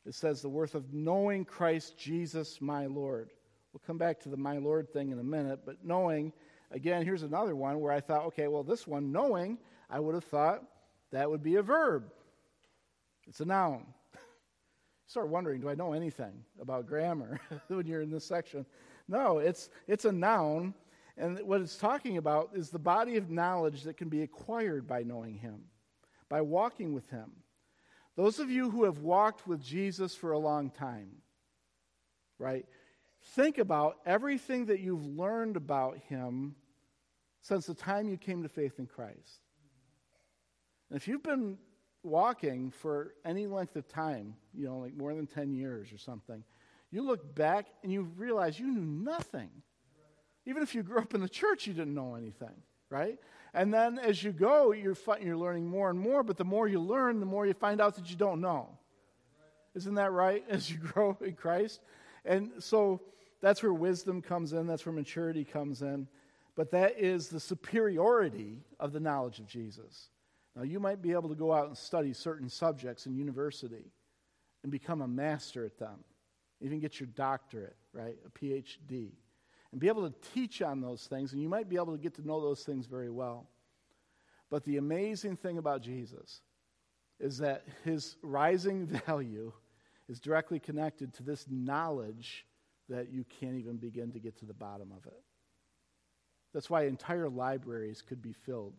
It 0.05 0.13
says 0.13 0.41
the 0.41 0.49
worth 0.49 0.75
of 0.75 0.93
knowing 0.93 1.45
Christ 1.45 1.97
Jesus, 1.97 2.61
my 2.61 2.85
Lord. 2.85 3.31
We'll 3.73 3.81
come 3.85 3.97
back 3.97 4.19
to 4.21 4.29
the 4.29 4.37
my 4.37 4.57
Lord 4.57 4.93
thing 4.93 5.11
in 5.11 5.19
a 5.19 5.23
minute, 5.23 5.61
but 5.65 5.83
knowing 5.83 6.31
Again, 6.71 7.03
here's 7.03 7.23
another 7.23 7.55
one 7.55 7.79
where 7.79 7.91
I 7.91 7.99
thought, 7.99 8.25
okay, 8.27 8.47
well, 8.47 8.63
this 8.63 8.85
one, 8.85 9.11
knowing, 9.11 9.57
I 9.89 9.99
would 9.99 10.13
have 10.13 10.23
thought 10.23 10.63
that 11.11 11.29
would 11.29 11.41
be 11.41 11.55
a 11.55 11.63
verb. 11.63 12.11
It's 13.27 13.39
a 13.39 13.45
noun. 13.45 13.85
start 15.07 15.29
wondering, 15.29 15.61
do 15.61 15.69
I 15.69 15.75
know 15.75 15.93
anything 15.93 16.43
about 16.61 16.85
grammar 16.85 17.39
when 17.67 17.87
you're 17.87 18.01
in 18.01 18.11
this 18.11 18.25
section? 18.25 18.65
No, 19.07 19.39
it's, 19.39 19.69
it's 19.87 20.05
a 20.05 20.11
noun. 20.11 20.75
And 21.19 21.37
what 21.41 21.61
it's 21.61 21.75
talking 21.75 22.17
about 22.17 22.51
is 22.55 22.69
the 22.69 22.79
body 22.79 23.17
of 23.17 23.29
knowledge 23.29 23.83
that 23.83 23.97
can 23.97 24.09
be 24.09 24.23
acquired 24.23 24.87
by 24.87 25.03
knowing 25.03 25.35
Him, 25.35 25.65
by 26.29 26.41
walking 26.41 26.93
with 26.93 27.09
Him. 27.09 27.31
Those 28.15 28.39
of 28.39 28.49
you 28.49 28.71
who 28.71 28.85
have 28.85 28.99
walked 28.99 29.47
with 29.47 29.61
Jesus 29.61 30.15
for 30.15 30.31
a 30.31 30.39
long 30.39 30.71
time, 30.71 31.09
right? 32.37 32.65
Think 33.21 33.57
about 33.57 33.97
everything 34.05 34.65
that 34.67 34.79
you've 34.79 35.05
learned 35.05 35.57
about 35.57 35.97
him 35.97 36.55
since 37.41 37.65
the 37.65 37.73
time 37.73 38.09
you 38.09 38.17
came 38.17 38.43
to 38.43 38.49
faith 38.49 38.79
in 38.79 38.87
Christ. 38.87 39.41
And 40.89 40.97
if 40.97 41.07
you've 41.07 41.23
been 41.23 41.57
walking 42.03 42.71
for 42.71 43.13
any 43.25 43.47
length 43.47 43.75
of 43.75 43.87
time, 43.87 44.35
you 44.53 44.65
know, 44.65 44.79
like 44.79 44.95
more 44.95 45.13
than 45.13 45.27
10 45.27 45.53
years 45.53 45.91
or 45.93 45.97
something, 45.97 46.43
you 46.91 47.03
look 47.03 47.35
back 47.35 47.67
and 47.83 47.91
you 47.91 48.03
realize 48.17 48.59
you 48.59 48.67
knew 48.67 48.85
nothing. 48.85 49.49
Even 50.49 50.63
if 50.63 50.73
you 50.73 50.81
grew 50.81 50.97
up 50.97 51.13
in 51.13 51.21
the 51.21 51.29
church, 51.29 51.67
you 51.67 51.73
didn't 51.73 51.93
know 51.93 52.15
anything, 52.15 52.63
right? 52.89 53.19
And 53.53 53.71
then 53.71 53.99
as 53.99 54.23
you 54.23 54.31
go, 54.31 54.71
you're, 54.71 54.97
you're 55.21 55.37
learning 55.37 55.67
more 55.67 55.91
and 55.91 55.99
more, 55.99 56.23
but 56.23 56.37
the 56.37 56.43
more 56.43 56.67
you 56.67 56.79
learn, 56.79 57.19
the 57.19 57.25
more 57.27 57.45
you 57.45 57.53
find 57.53 57.79
out 57.79 57.95
that 57.95 58.09
you 58.09 58.15
don't 58.15 58.41
know. 58.41 58.69
Isn't 59.75 59.93
that 59.93 60.11
right 60.11 60.43
as 60.49 60.71
you 60.71 60.77
grow 60.77 61.15
in 61.21 61.33
Christ? 61.33 61.81
And 62.25 62.51
so 62.57 63.01
that's 63.41 63.61
where 63.61 63.73
wisdom 63.73 64.23
comes 64.23 64.53
in, 64.53 64.65
that's 64.65 64.87
where 64.87 64.93
maturity 64.93 65.45
comes 65.45 65.83
in. 65.83 66.07
But 66.55 66.71
that 66.71 66.99
is 66.99 67.29
the 67.29 67.39
superiority 67.39 68.57
of 68.79 68.91
the 68.91 68.99
knowledge 68.99 69.39
of 69.39 69.45
Jesus. 69.45 70.09
Now, 70.55 70.63
you 70.63 70.79
might 70.79 71.01
be 71.01 71.11
able 71.11 71.29
to 71.29 71.35
go 71.35 71.53
out 71.53 71.67
and 71.67 71.77
study 71.77 72.11
certain 72.11 72.49
subjects 72.49 73.05
in 73.05 73.15
university 73.15 73.93
and 74.63 74.71
become 74.71 75.01
a 75.01 75.07
master 75.07 75.63
at 75.63 75.77
them, 75.77 76.03
even 76.59 76.79
get 76.79 76.99
your 76.99 77.07
doctorate, 77.15 77.77
right? 77.93 78.17
A 78.25 78.29
PhD, 78.29 79.11
and 79.71 79.79
be 79.79 79.87
able 79.87 80.09
to 80.09 80.15
teach 80.33 80.61
on 80.61 80.81
those 80.81 81.05
things, 81.05 81.33
and 81.33 81.41
you 81.41 81.49
might 81.49 81.69
be 81.69 81.75
able 81.75 81.95
to 81.95 82.01
get 82.01 82.15
to 82.15 82.25
know 82.25 82.41
those 82.41 82.63
things 82.63 82.85
very 82.85 83.09
well. 83.09 83.47
But 84.49 84.63
the 84.63 84.77
amazing 84.77 85.37
thing 85.37 85.57
about 85.57 85.81
Jesus 85.81 86.41
is 87.19 87.37
that 87.39 87.65
his 87.83 88.15
rising 88.21 88.85
value 89.07 89.51
is 90.07 90.19
directly 90.19 90.59
connected 90.59 91.13
to 91.15 91.23
this 91.23 91.45
knowledge 91.49 92.45
that 92.87 93.11
you 93.11 93.23
can't 93.39 93.55
even 93.55 93.77
begin 93.77 94.11
to 94.11 94.19
get 94.19 94.37
to 94.39 94.45
the 94.45 94.53
bottom 94.53 94.91
of 94.91 95.05
it. 95.05 95.21
That's 96.53 96.69
why 96.69 96.85
entire 96.85 97.29
libraries 97.29 98.01
could 98.01 98.21
be 98.21 98.33
filled 98.33 98.73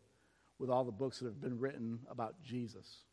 with 0.58 0.70
all 0.70 0.84
the 0.84 0.90
books 0.90 1.20
that 1.20 1.26
have 1.26 1.40
been 1.40 1.58
written 1.58 2.00
about 2.10 2.34
Jesus. 2.42 3.04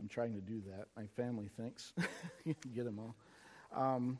I'm 0.00 0.08
trying 0.08 0.34
to 0.34 0.40
do 0.40 0.62
that. 0.68 0.86
My 0.96 1.06
family 1.16 1.50
thinks. 1.56 1.92
you 2.44 2.54
get 2.74 2.84
them 2.84 2.98
all. 2.98 3.16
Um, 3.74 4.18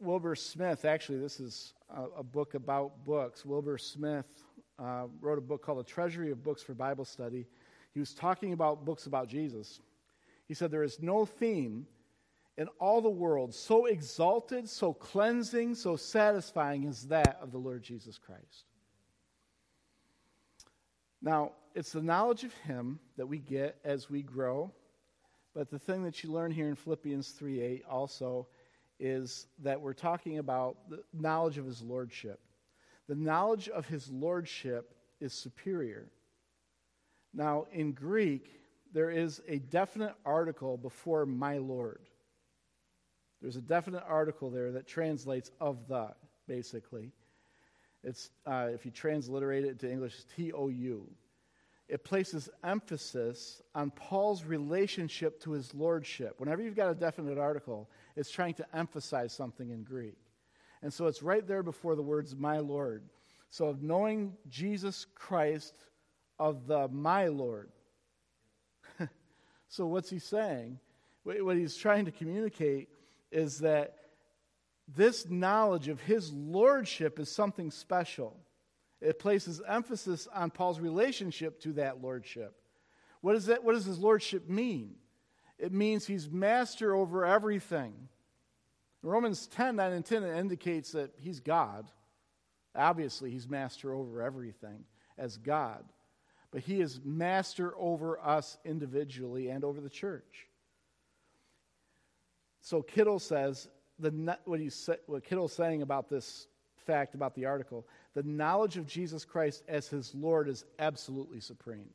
Wilbur 0.00 0.34
Smith, 0.34 0.84
actually, 0.84 1.18
this 1.18 1.40
is 1.40 1.74
a, 1.88 2.02
a 2.18 2.22
book 2.22 2.54
about 2.54 3.04
books. 3.04 3.44
Wilbur 3.44 3.78
Smith 3.78 4.42
uh, 4.78 5.04
wrote 5.20 5.38
a 5.38 5.42
book 5.42 5.62
called 5.64 5.78
A 5.78 5.84
Treasury 5.84 6.30
of 6.30 6.42
Books 6.42 6.62
for 6.62 6.74
Bible 6.74 7.04
Study. 7.04 7.46
He 7.92 8.00
was 8.00 8.14
talking 8.14 8.52
about 8.52 8.84
books 8.84 9.06
about 9.06 9.28
Jesus. 9.28 9.80
He 10.48 10.54
said, 10.54 10.70
There 10.70 10.82
is 10.82 11.00
no 11.00 11.24
theme 11.24 11.86
in 12.58 12.68
all 12.78 13.00
the 13.00 13.10
world 13.10 13.54
so 13.54 13.86
exalted, 13.86 14.68
so 14.68 14.92
cleansing, 14.92 15.74
so 15.74 15.96
satisfying 15.96 16.86
as 16.86 17.04
that 17.08 17.38
of 17.40 17.52
the 17.52 17.58
Lord 17.58 17.82
Jesus 17.82 18.18
Christ. 18.18 18.64
Now, 21.20 21.52
it's 21.74 21.92
the 21.92 22.02
knowledge 22.02 22.44
of 22.44 22.52
Him 22.54 22.98
that 23.16 23.26
we 23.26 23.38
get 23.38 23.78
as 23.84 24.10
we 24.10 24.22
grow. 24.22 24.72
But 25.54 25.70
the 25.70 25.78
thing 25.78 26.02
that 26.04 26.22
you 26.22 26.32
learn 26.32 26.50
here 26.50 26.68
in 26.68 26.74
Philippians 26.74 27.30
3 27.30 27.60
8 27.60 27.84
also 27.88 28.46
is 29.04 29.48
that 29.64 29.80
we're 29.80 29.92
talking 29.94 30.38
about 30.38 30.76
the 30.88 31.02
knowledge 31.12 31.58
of 31.58 31.66
His 31.66 31.82
Lordship. 31.82 32.38
The 33.08 33.16
knowledge 33.16 33.68
of 33.68 33.84
His 33.86 34.08
Lordship 34.08 34.94
is 35.20 35.32
superior. 35.34 36.06
Now, 37.34 37.66
in 37.72 37.92
Greek, 37.92 38.60
there 38.92 39.10
is 39.10 39.42
a 39.48 39.58
definite 39.58 40.14
article 40.24 40.76
before 40.76 41.26
my 41.26 41.58
Lord. 41.58 42.02
There's 43.40 43.56
a 43.56 43.60
definite 43.60 44.04
article 44.06 44.50
there 44.50 44.70
that 44.72 44.86
translates 44.86 45.50
of 45.60 45.88
the, 45.88 46.14
basically. 46.46 47.10
It's, 48.04 48.30
uh, 48.46 48.68
if 48.72 48.84
you 48.84 48.92
transliterate 48.92 49.64
it 49.64 49.80
to 49.80 49.90
English, 49.90 50.14
T 50.36 50.52
O 50.52 50.68
U. 50.68 51.10
It 51.88 52.04
places 52.04 52.48
emphasis 52.62 53.60
on 53.74 53.90
Paul's 53.90 54.44
relationship 54.44 55.40
to 55.42 55.50
his 55.50 55.74
lordship. 55.74 56.38
Whenever 56.38 56.62
you've 56.62 56.76
got 56.76 56.90
a 56.90 56.94
definite 56.94 57.36
article, 57.36 57.90
it's 58.16 58.30
trying 58.30 58.54
to 58.54 58.66
emphasize 58.76 59.32
something 59.32 59.70
in 59.70 59.82
Greek. 59.82 60.18
And 60.82 60.92
so 60.92 61.06
it's 61.06 61.22
right 61.22 61.46
there 61.46 61.62
before 61.62 61.94
the 61.94 62.02
words, 62.02 62.34
my 62.34 62.58
Lord. 62.58 63.04
So, 63.50 63.66
of 63.66 63.82
knowing 63.82 64.34
Jesus 64.48 65.06
Christ 65.14 65.74
of 66.38 66.66
the 66.66 66.88
my 66.88 67.28
Lord. 67.28 67.70
so, 69.68 69.86
what's 69.86 70.10
he 70.10 70.18
saying? 70.18 70.78
What 71.22 71.56
he's 71.56 71.76
trying 71.76 72.06
to 72.06 72.10
communicate 72.10 72.88
is 73.30 73.58
that 73.60 73.96
this 74.88 75.28
knowledge 75.28 75.88
of 75.88 76.00
his 76.00 76.32
lordship 76.32 77.20
is 77.20 77.30
something 77.30 77.70
special. 77.70 78.36
It 79.00 79.18
places 79.18 79.60
emphasis 79.66 80.28
on 80.34 80.50
Paul's 80.50 80.80
relationship 80.80 81.60
to 81.60 81.74
that 81.74 82.02
lordship. 82.02 82.54
What, 83.20 83.36
is 83.36 83.46
that, 83.46 83.62
what 83.62 83.74
does 83.74 83.84
his 83.84 83.98
lordship 83.98 84.48
mean? 84.48 84.96
It 85.58 85.72
means 85.72 86.06
he's 86.06 86.30
master 86.30 86.94
over 86.94 87.24
everything. 87.24 87.94
Romans 89.02 89.46
10 89.48 89.76
9 89.76 89.92
and 89.92 90.04
10 90.04 90.24
indicates 90.24 90.92
that 90.92 91.12
he's 91.18 91.40
God. 91.40 91.86
Obviously, 92.74 93.30
he's 93.30 93.48
master 93.48 93.92
over 93.92 94.22
everything 94.22 94.84
as 95.18 95.36
God. 95.36 95.84
But 96.50 96.62
he 96.62 96.80
is 96.80 97.00
master 97.04 97.74
over 97.78 98.20
us 98.20 98.58
individually 98.64 99.48
and 99.48 99.64
over 99.64 99.80
the 99.80 99.90
church. 99.90 100.46
So 102.60 102.82
Kittel 102.82 103.20
says 103.20 103.68
the, 103.98 104.38
what, 104.44 104.60
he's, 104.60 104.88
what 105.06 105.24
Kittel's 105.24 105.52
saying 105.52 105.82
about 105.82 106.08
this 106.08 106.46
fact 106.86 107.14
about 107.14 107.34
the 107.34 107.46
article 107.46 107.86
the 108.14 108.22
knowledge 108.24 108.76
of 108.76 108.86
Jesus 108.86 109.24
Christ 109.24 109.62
as 109.68 109.88
his 109.88 110.14
Lord 110.14 110.48
is 110.48 110.64
absolutely 110.78 111.40
supreme. 111.40 111.88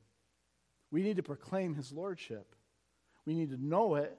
We 0.89 1.03
need 1.03 1.17
to 1.17 1.23
proclaim 1.23 1.75
his 1.75 1.91
lordship. 1.91 2.55
We 3.27 3.33
need 3.33 3.49
to 3.49 3.61
know 3.61 3.95
it, 3.95 4.17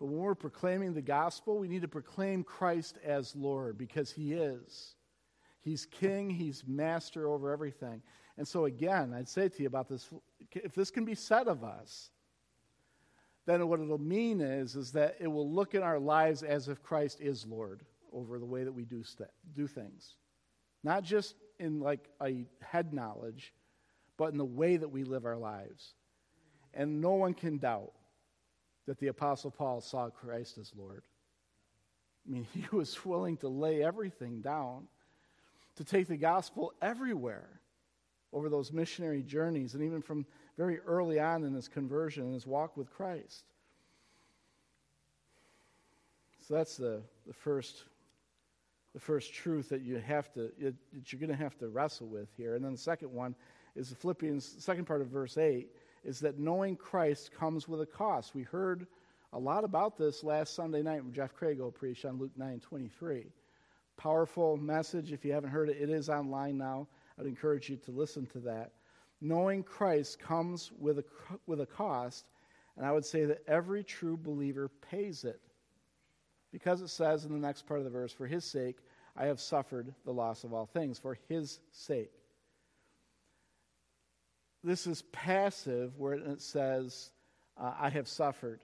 but 0.00 0.06
when 0.06 0.18
we're 0.18 0.34
proclaiming 0.34 0.92
the 0.92 1.00
gospel, 1.00 1.56
we 1.56 1.68
need 1.68 1.82
to 1.82 1.88
proclaim 1.88 2.42
Christ 2.42 2.98
as 3.04 3.36
Lord 3.36 3.78
because 3.78 4.10
he 4.10 4.32
is. 4.32 4.96
He's 5.60 5.86
king, 5.86 6.28
he's 6.28 6.64
master 6.66 7.28
over 7.28 7.52
everything. 7.52 8.02
And 8.36 8.48
so, 8.48 8.64
again, 8.64 9.14
I'd 9.14 9.28
say 9.28 9.48
to 9.48 9.62
you 9.62 9.68
about 9.68 9.88
this 9.88 10.08
if 10.50 10.74
this 10.74 10.90
can 10.90 11.04
be 11.04 11.14
said 11.14 11.46
of 11.46 11.62
us, 11.62 12.10
then 13.46 13.68
what 13.68 13.78
it'll 13.78 13.98
mean 13.98 14.40
is, 14.40 14.74
is 14.74 14.90
that 14.92 15.16
it 15.20 15.28
will 15.28 15.48
look 15.48 15.76
in 15.76 15.82
our 15.84 16.00
lives 16.00 16.42
as 16.42 16.66
if 16.66 16.82
Christ 16.82 17.20
is 17.20 17.46
Lord 17.46 17.82
over 18.12 18.40
the 18.40 18.46
way 18.46 18.64
that 18.64 18.72
we 18.72 18.84
do, 18.84 19.04
st- 19.04 19.30
do 19.54 19.68
things. 19.68 20.16
Not 20.82 21.04
just 21.04 21.36
in 21.60 21.78
like 21.78 22.08
a 22.20 22.46
head 22.62 22.92
knowledge, 22.92 23.54
but 24.16 24.32
in 24.32 24.38
the 24.38 24.44
way 24.44 24.76
that 24.76 24.88
we 24.88 25.04
live 25.04 25.24
our 25.24 25.36
lives. 25.36 25.94
And 26.74 27.00
no 27.00 27.12
one 27.12 27.34
can 27.34 27.58
doubt 27.58 27.92
that 28.86 28.98
the 28.98 29.08
Apostle 29.08 29.50
Paul 29.50 29.80
saw 29.80 30.08
Christ 30.08 30.58
as 30.58 30.72
Lord. 30.76 31.02
I 32.26 32.32
mean, 32.32 32.46
he 32.54 32.64
was 32.72 33.04
willing 33.04 33.36
to 33.38 33.48
lay 33.48 33.82
everything 33.82 34.40
down, 34.40 34.88
to 35.76 35.84
take 35.84 36.08
the 36.08 36.16
gospel 36.16 36.72
everywhere 36.82 37.48
over 38.32 38.48
those 38.48 38.72
missionary 38.72 39.22
journeys, 39.22 39.74
and 39.74 39.82
even 39.82 40.02
from 40.02 40.24
very 40.56 40.78
early 40.80 41.18
on 41.18 41.42
in 41.42 41.54
his 41.54 41.68
conversion 41.68 42.24
and 42.24 42.34
his 42.34 42.46
walk 42.46 42.76
with 42.76 42.90
Christ. 42.90 43.44
So 46.46 46.54
that's 46.54 46.76
the, 46.76 47.02
the 47.26 47.32
first 47.32 47.84
the 48.92 49.00
first 49.00 49.32
truth 49.32 49.68
that 49.68 49.82
you 49.82 49.98
have 49.98 50.32
to 50.32 50.50
that 50.60 50.74
you're 51.12 51.20
going 51.20 51.30
to 51.30 51.36
have 51.36 51.56
to 51.58 51.68
wrestle 51.68 52.08
with 52.08 52.28
here. 52.36 52.56
And 52.56 52.64
then 52.64 52.72
the 52.72 52.78
second 52.78 53.12
one 53.12 53.34
is 53.76 53.90
the 53.90 53.94
Philippians 53.94 54.56
second 54.58 54.84
part 54.84 55.00
of 55.00 55.08
verse 55.08 55.38
8 55.38 55.68
is 56.04 56.20
that 56.20 56.38
knowing 56.38 56.76
Christ 56.76 57.32
comes 57.32 57.68
with 57.68 57.80
a 57.80 57.86
cost. 57.86 58.34
We 58.34 58.42
heard 58.42 58.86
a 59.32 59.38
lot 59.38 59.64
about 59.64 59.96
this 59.96 60.24
last 60.24 60.54
Sunday 60.54 60.82
night 60.82 61.04
when 61.04 61.12
Jeff 61.12 61.34
Crago 61.36 61.72
preached 61.72 62.04
on 62.04 62.18
Luke 62.18 62.36
9:23. 62.36 63.32
Powerful 63.96 64.56
message. 64.56 65.12
If 65.12 65.24
you 65.24 65.32
haven't 65.32 65.50
heard 65.50 65.68
it, 65.68 65.76
it 65.76 65.90
is 65.90 66.08
online 66.08 66.56
now. 66.56 66.88
I'd 67.18 67.26
encourage 67.26 67.68
you 67.68 67.76
to 67.76 67.90
listen 67.90 68.26
to 68.28 68.40
that. 68.40 68.72
Knowing 69.20 69.62
Christ 69.62 70.18
comes 70.18 70.72
with 70.78 71.00
a, 71.00 71.04
with 71.46 71.60
a 71.60 71.66
cost, 71.66 72.26
and 72.76 72.86
I 72.86 72.92
would 72.92 73.04
say 73.04 73.26
that 73.26 73.42
every 73.46 73.84
true 73.84 74.16
believer 74.16 74.68
pays 74.68 75.24
it. 75.24 75.40
Because 76.50 76.80
it 76.80 76.88
says 76.88 77.24
in 77.26 77.32
the 77.32 77.38
next 77.38 77.66
part 77.66 77.78
of 77.78 77.84
the 77.84 77.90
verse, 77.90 78.12
For 78.12 78.26
his 78.26 78.44
sake 78.44 78.78
I 79.16 79.26
have 79.26 79.40
suffered 79.40 79.94
the 80.04 80.12
loss 80.12 80.44
of 80.44 80.54
all 80.54 80.66
things. 80.66 80.98
For 80.98 81.18
his 81.28 81.60
sake. 81.70 82.12
This 84.62 84.86
is 84.86 85.02
passive 85.12 85.96
where 85.96 86.14
it 86.14 86.42
says, 86.42 87.10
uh, 87.56 87.72
I 87.78 87.88
have 87.88 88.08
suffered. 88.08 88.60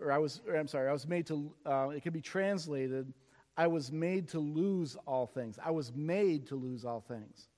Or 0.00 0.12
I 0.12 0.18
was, 0.18 0.40
or 0.46 0.56
I'm 0.56 0.68
sorry, 0.68 0.88
I 0.88 0.92
was 0.92 1.06
made 1.06 1.26
to, 1.26 1.52
uh, 1.64 1.88
it 1.88 2.02
can 2.02 2.12
be 2.12 2.20
translated, 2.20 3.12
I 3.56 3.66
was 3.66 3.90
made 3.90 4.28
to 4.28 4.38
lose 4.38 4.96
all 5.06 5.26
things. 5.26 5.58
I 5.64 5.70
was 5.70 5.92
made 5.94 6.46
to 6.48 6.56
lose 6.56 6.84
all 6.84 7.00
things 7.00 7.48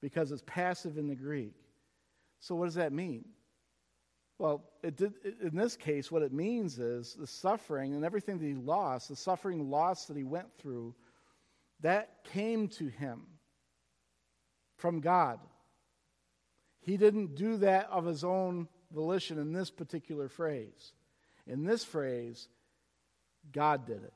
because 0.00 0.32
it's 0.32 0.42
passive 0.46 0.98
in 0.98 1.06
the 1.06 1.14
Greek. 1.14 1.54
So, 2.40 2.54
what 2.54 2.64
does 2.64 2.74
that 2.74 2.92
mean? 2.92 3.24
Well, 4.38 4.64
it 4.82 4.96
did, 4.96 5.12
in 5.42 5.54
this 5.54 5.76
case, 5.76 6.10
what 6.10 6.22
it 6.22 6.32
means 6.32 6.78
is 6.78 7.14
the 7.14 7.26
suffering 7.26 7.94
and 7.94 8.04
everything 8.04 8.38
that 8.38 8.46
he 8.46 8.54
lost, 8.54 9.10
the 9.10 9.16
suffering 9.16 9.70
loss 9.70 10.06
that 10.06 10.16
he 10.16 10.24
went 10.24 10.48
through, 10.58 10.94
that 11.80 12.24
came 12.24 12.68
to 12.68 12.86
him 12.86 13.20
from 14.78 15.00
God. 15.00 15.38
He 16.80 16.96
didn't 16.96 17.34
do 17.34 17.58
that 17.58 17.88
of 17.90 18.06
his 18.06 18.24
own 18.24 18.68
volition 18.92 19.38
in 19.38 19.52
this 19.52 19.70
particular 19.70 20.28
phrase. 20.28 20.92
In 21.46 21.64
this 21.64 21.84
phrase, 21.84 22.48
God 23.52 23.86
did 23.86 24.02
it. 24.02 24.12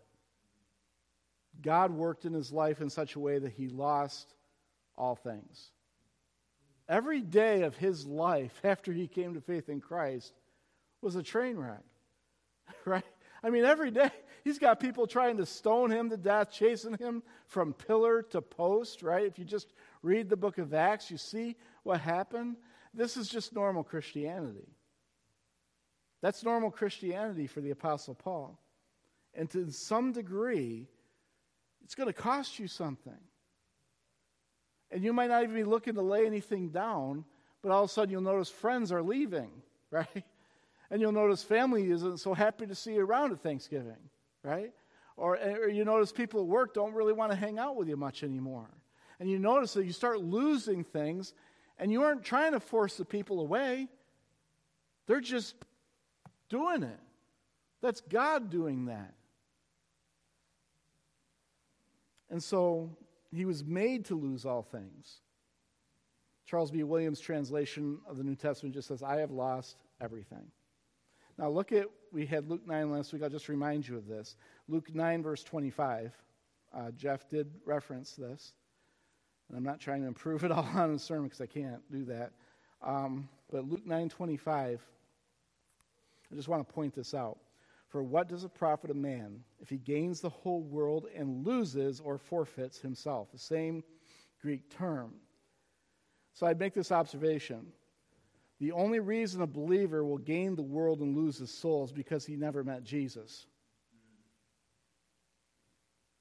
God 1.62 1.92
worked 1.92 2.24
in 2.24 2.32
his 2.32 2.52
life 2.52 2.80
in 2.80 2.90
such 2.90 3.14
a 3.14 3.20
way 3.20 3.38
that 3.38 3.52
he 3.52 3.68
lost 3.68 4.34
all 4.96 5.14
things. 5.14 5.70
Every 6.88 7.20
day 7.20 7.62
of 7.62 7.76
his 7.76 8.06
life 8.06 8.60
after 8.64 8.92
he 8.92 9.06
came 9.06 9.34
to 9.34 9.40
faith 9.40 9.68
in 9.68 9.80
Christ 9.80 10.32
was 11.00 11.16
a 11.16 11.22
train 11.22 11.56
wreck, 11.56 11.84
right? 12.84 13.04
I 13.42 13.50
mean, 13.50 13.64
every 13.64 13.90
day 13.90 14.10
he's 14.42 14.58
got 14.58 14.80
people 14.80 15.06
trying 15.06 15.36
to 15.36 15.46
stone 15.46 15.90
him 15.90 16.10
to 16.10 16.16
death, 16.16 16.50
chasing 16.50 16.96
him 16.96 17.22
from 17.46 17.74
pillar 17.74 18.22
to 18.30 18.40
post, 18.40 19.02
right? 19.02 19.26
If 19.26 19.38
you 19.38 19.44
just 19.44 19.72
read 20.02 20.28
the 20.28 20.36
book 20.36 20.58
of 20.58 20.72
Acts, 20.72 21.10
you 21.10 21.18
see 21.18 21.56
what 21.84 22.00
happened. 22.00 22.56
This 22.92 23.16
is 23.16 23.28
just 23.28 23.54
normal 23.54 23.84
Christianity. 23.84 24.68
That's 26.20 26.42
normal 26.42 26.70
Christianity 26.70 27.46
for 27.46 27.60
the 27.60 27.70
Apostle 27.70 28.14
Paul. 28.14 28.58
And 29.34 29.48
to 29.50 29.70
some 29.70 30.12
degree, 30.12 30.88
it's 31.84 31.94
going 31.94 32.08
to 32.08 32.12
cost 32.12 32.58
you 32.58 32.66
something. 32.66 33.18
And 34.90 35.02
you 35.02 35.12
might 35.12 35.28
not 35.28 35.42
even 35.42 35.54
be 35.54 35.64
looking 35.64 35.94
to 35.94 36.02
lay 36.02 36.26
anything 36.26 36.70
down, 36.70 37.24
but 37.62 37.72
all 37.72 37.84
of 37.84 37.90
a 37.90 37.92
sudden 37.92 38.10
you'll 38.10 38.22
notice 38.22 38.48
friends 38.48 38.92
are 38.92 39.02
leaving, 39.02 39.50
right? 39.90 40.24
And 40.90 41.00
you'll 41.00 41.12
notice 41.12 41.42
family 41.42 41.90
isn't 41.90 42.18
so 42.18 42.32
happy 42.32 42.66
to 42.66 42.74
see 42.74 42.94
you 42.94 43.04
around 43.04 43.32
at 43.32 43.42
Thanksgiving, 43.42 43.98
right? 44.42 44.72
Or, 45.16 45.36
or 45.36 45.68
you 45.68 45.84
notice 45.84 46.12
people 46.12 46.40
at 46.40 46.46
work 46.46 46.74
don't 46.74 46.94
really 46.94 47.12
want 47.12 47.32
to 47.32 47.36
hang 47.36 47.58
out 47.58 47.76
with 47.76 47.88
you 47.88 47.96
much 47.96 48.22
anymore. 48.22 48.68
And 49.20 49.30
you 49.30 49.38
notice 49.38 49.74
that 49.74 49.84
you 49.84 49.92
start 49.92 50.20
losing 50.20 50.84
things, 50.84 51.34
and 51.78 51.90
you 51.90 52.02
aren't 52.02 52.24
trying 52.24 52.52
to 52.52 52.60
force 52.60 52.96
the 52.96 53.04
people 53.04 53.40
away, 53.40 53.88
they're 55.06 55.20
just 55.20 55.54
doing 56.48 56.82
it. 56.82 57.00
That's 57.80 58.00
God 58.00 58.50
doing 58.50 58.86
that. 58.86 59.14
And 62.30 62.42
so 62.42 62.96
he 63.32 63.44
was 63.44 63.64
made 63.64 64.06
to 64.06 64.14
lose 64.14 64.46
all 64.46 64.62
things. 64.62 65.20
Charles 66.46 66.70
B. 66.70 66.82
Williams' 66.82 67.20
translation 67.20 67.98
of 68.08 68.16
the 68.16 68.24
New 68.24 68.36
Testament 68.36 68.74
just 68.74 68.88
says, 68.88 69.02
I 69.02 69.16
have 69.16 69.30
lost 69.30 69.76
everything. 70.00 70.50
Now 71.38 71.48
look 71.48 71.72
at, 71.72 71.86
we 72.12 72.26
had 72.26 72.48
Luke 72.48 72.66
9 72.66 72.90
last 72.90 73.12
week. 73.12 73.22
I'll 73.22 73.30
just 73.30 73.48
remind 73.48 73.88
you 73.88 73.96
of 73.96 74.06
this. 74.06 74.36
Luke 74.68 74.94
9, 74.94 75.22
verse 75.22 75.42
25. 75.42 76.12
Uh, 76.72 76.90
Jeff 76.92 77.28
did 77.28 77.50
reference 77.64 78.12
this. 78.12 78.52
And 79.48 79.56
I'm 79.58 79.64
not 79.64 79.80
trying 79.80 80.02
to 80.02 80.08
improve 80.08 80.44
it 80.44 80.52
all 80.52 80.68
on 80.74 80.92
the 80.92 80.98
sermon 80.98 81.24
because 81.24 81.40
I 81.40 81.46
can't 81.46 81.80
do 81.90 82.04
that. 82.06 82.32
Um, 82.82 83.28
but 83.50 83.68
Luke 83.68 83.86
9, 83.86 84.08
25, 84.08 84.80
I 86.30 86.34
just 86.34 86.48
want 86.48 86.66
to 86.66 86.74
point 86.74 86.94
this 86.94 87.14
out. 87.14 87.38
For 87.88 88.02
what 88.02 88.28
does 88.28 88.42
it 88.42 88.52
profit 88.54 88.90
a 88.90 88.94
man 88.94 89.38
if 89.60 89.68
he 89.68 89.76
gains 89.76 90.20
the 90.20 90.28
whole 90.28 90.62
world 90.62 91.06
and 91.14 91.46
loses 91.46 92.00
or 92.00 92.18
forfeits 92.18 92.78
himself? 92.78 93.30
The 93.30 93.38
same 93.38 93.84
Greek 94.42 94.68
term. 94.68 95.12
So 96.32 96.46
I'd 96.46 96.58
make 96.58 96.74
this 96.74 96.90
observation. 96.90 97.66
The 98.58 98.72
only 98.72 98.98
reason 98.98 99.42
a 99.42 99.46
believer 99.46 100.04
will 100.04 100.18
gain 100.18 100.56
the 100.56 100.62
world 100.62 101.00
and 101.00 101.16
lose 101.16 101.38
his 101.38 101.52
soul 101.52 101.84
is 101.84 101.92
because 101.92 102.26
he 102.26 102.34
never 102.34 102.64
met 102.64 102.82
Jesus. 102.82 103.46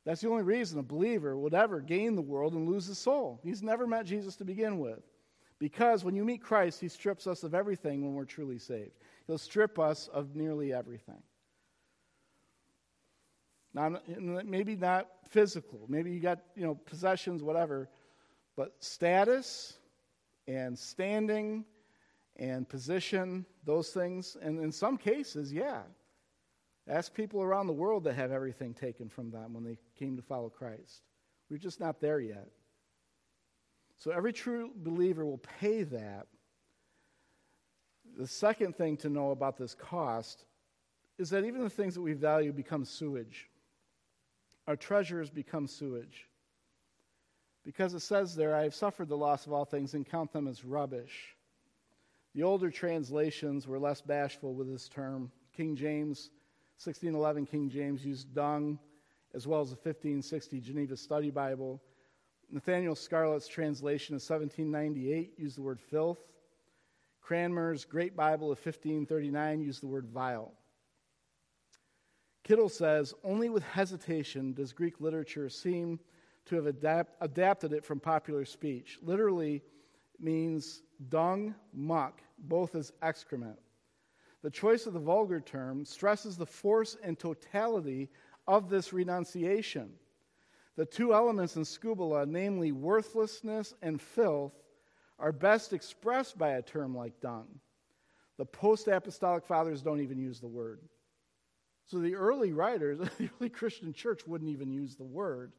That's 0.06 0.22
the 0.22 0.30
only 0.30 0.44
reason 0.44 0.80
a 0.80 0.84
believer 0.84 1.38
would 1.38 1.54
ever 1.54 1.80
gain 1.80 2.16
the 2.16 2.22
world 2.22 2.54
and 2.54 2.68
lose 2.68 2.88
his 2.88 2.98
soul. 2.98 3.40
He's 3.44 3.64
never 3.64 3.88
met 3.88 4.06
Jesus 4.06 4.36
to 4.38 4.46
begin 4.46 4.80
with. 4.80 5.00
Because 5.60 6.04
when 6.04 6.16
you 6.16 6.26
meet 6.26 6.42
Christ, 6.42 6.82
he 6.82 6.90
strips 6.90 7.26
us 7.26 7.44
of 7.44 7.56
everything 7.56 8.04
when 8.04 8.14
we're 8.14 8.26
truly 8.26 8.60
saved. 8.60 8.92
He'll 9.28 9.38
strip 9.38 9.80
us 9.80 10.10
of 10.10 10.36
nearly 10.36 10.74
everything. 10.74 11.24
Now, 13.74 13.98
maybe 14.18 14.76
not 14.76 15.08
physical. 15.30 15.86
Maybe 15.88 16.12
you 16.12 16.20
got, 16.20 16.40
you 16.56 16.66
know, 16.66 16.76
possessions, 16.76 17.42
whatever. 17.42 17.90
But 18.56 18.76
status 18.80 19.78
and 20.48 20.78
standing 20.78 21.66
and 22.36 22.68
position, 22.68 23.46
those 23.64 23.90
things, 23.90 24.36
and 24.42 24.60
in 24.60 24.72
some 24.72 24.98
cases, 24.98 25.54
yeah. 25.54 25.82
Ask 26.88 27.14
people 27.14 27.42
around 27.42 27.68
the 27.68 27.74
world 27.74 28.04
that 28.04 28.16
have 28.16 28.32
everything 28.32 28.74
taken 28.74 29.08
from 29.08 29.32
them 29.32 29.54
when 29.54 29.64
they 29.64 29.78
came 29.98 30.18
to 30.18 30.22
follow 30.22 30.50
Christ. 30.50 31.04
We're 31.50 31.58
just 31.58 31.80
not 31.80 32.02
there 32.02 32.20
yet. 32.20 32.50
So 33.98 34.12
every 34.12 34.34
true 34.34 34.72
believer 34.76 35.26
will 35.26 35.38
pay 35.38 35.84
that. 35.84 36.28
The 38.18 38.28
second 38.28 38.76
thing 38.76 38.98
to 38.98 39.10
know 39.10 39.32
about 39.32 39.58
this 39.58 39.74
cost 39.74 40.46
is 41.18 41.30
that 41.30 41.46
even 41.46 41.62
the 41.62 41.70
things 41.70 41.96
that 41.96 42.02
we 42.02 42.14
value 42.14 42.52
become 42.52 42.84
sewage. 42.84 43.50
Our 44.68 44.76
treasures 44.76 45.30
become 45.30 45.68
sewage. 45.68 46.28
Because 47.64 47.94
it 47.94 48.02
says 48.02 48.36
there, 48.36 48.56
I 48.56 48.64
have 48.64 48.76
suffered 48.76 49.08
the 49.08 49.18
loss 49.18 49.46
of 49.46 49.54
all 49.54 49.64
things 49.64 49.94
and 49.94 50.06
count 50.06 50.34
them 50.34 50.48
as 50.48 50.66
rubbish. 50.66 51.36
The 52.36 52.44
older 52.44 52.70
translations 52.70 53.68
were 53.68 53.80
less 53.80 54.02
bashful 54.02 54.54
with 54.54 54.70
this 54.70 54.90
term. 54.90 55.32
King 55.56 55.76
James, 55.76 56.30
1611 56.86 57.46
King 57.46 57.70
James, 57.70 58.06
used 58.06 58.34
dung, 58.34 58.78
as 59.34 59.48
well 59.48 59.62
as 59.62 59.70
the 59.70 59.76
1560 59.76 60.60
Geneva 60.60 60.98
Study 60.98 61.32
Bible. 61.32 61.82
Nathaniel 62.52 62.96
Scarlett's 62.96 63.48
translation 63.48 64.16
of 64.16 64.22
1798 64.22 65.34
used 65.38 65.58
the 65.58 65.62
word 65.62 65.80
filth. 65.80 66.20
Cranmer's 67.22 67.86
Great 67.86 68.16
Bible 68.18 68.52
of 68.52 68.58
1539 68.58 69.62
used 69.62 69.82
the 69.82 69.88
word 69.88 70.08
vile. 70.08 70.52
Kittel 72.44 72.70
says, 72.70 73.14
only 73.24 73.50
with 73.50 73.64
hesitation 73.64 74.52
does 74.54 74.74
Greek 74.74 75.00
literature 75.00 75.50
seem 75.50 76.00
to 76.46 76.56
have 76.56 76.66
adapt, 76.66 77.16
adapted 77.22 77.72
it 77.72 77.86
from 77.86 78.02
popular 78.02 78.44
speech. 78.44 79.00
Literally 79.02 79.64
means 80.20 80.82
dung, 81.10 81.56
muck, 81.74 82.22
both 82.38 82.76
as 82.76 82.92
excrement. 83.02 83.58
The 84.44 84.52
choice 84.52 84.86
of 84.86 84.94
the 84.94 85.00
vulgar 85.00 85.40
term 85.40 85.86
stresses 85.86 86.38
the 86.38 86.46
force 86.46 86.98
and 87.02 87.18
totality 87.18 88.10
of 88.46 88.70
this 88.70 88.92
renunciation. 88.92 89.94
The 90.76 90.86
two 90.86 91.14
elements 91.14 91.56
in 91.56 91.64
skubala, 91.64 92.28
namely 92.28 92.74
worthlessness 92.74 93.74
and 93.82 94.02
filth, 94.02 94.54
are 95.18 95.32
best 95.32 95.72
expressed 95.72 96.38
by 96.38 96.52
a 96.52 96.62
term 96.62 96.96
like 96.96 97.22
dung. 97.22 97.48
The 98.38 98.46
post 98.46 98.88
apostolic 98.88 99.46
fathers 99.46 99.82
don't 99.82 100.02
even 100.02 100.18
use 100.18 100.42
the 100.42 100.48
word. 100.48 100.82
So 101.86 102.00
the 102.00 102.16
early 102.16 102.52
writers, 102.52 103.00
the 103.18 103.30
early 103.40 103.50
Christian 103.50 103.94
church 103.94 104.28
wouldn't 104.28 104.52
even 104.52 104.72
use 104.72 104.96
the 104.96 105.04
word. 105.04 105.54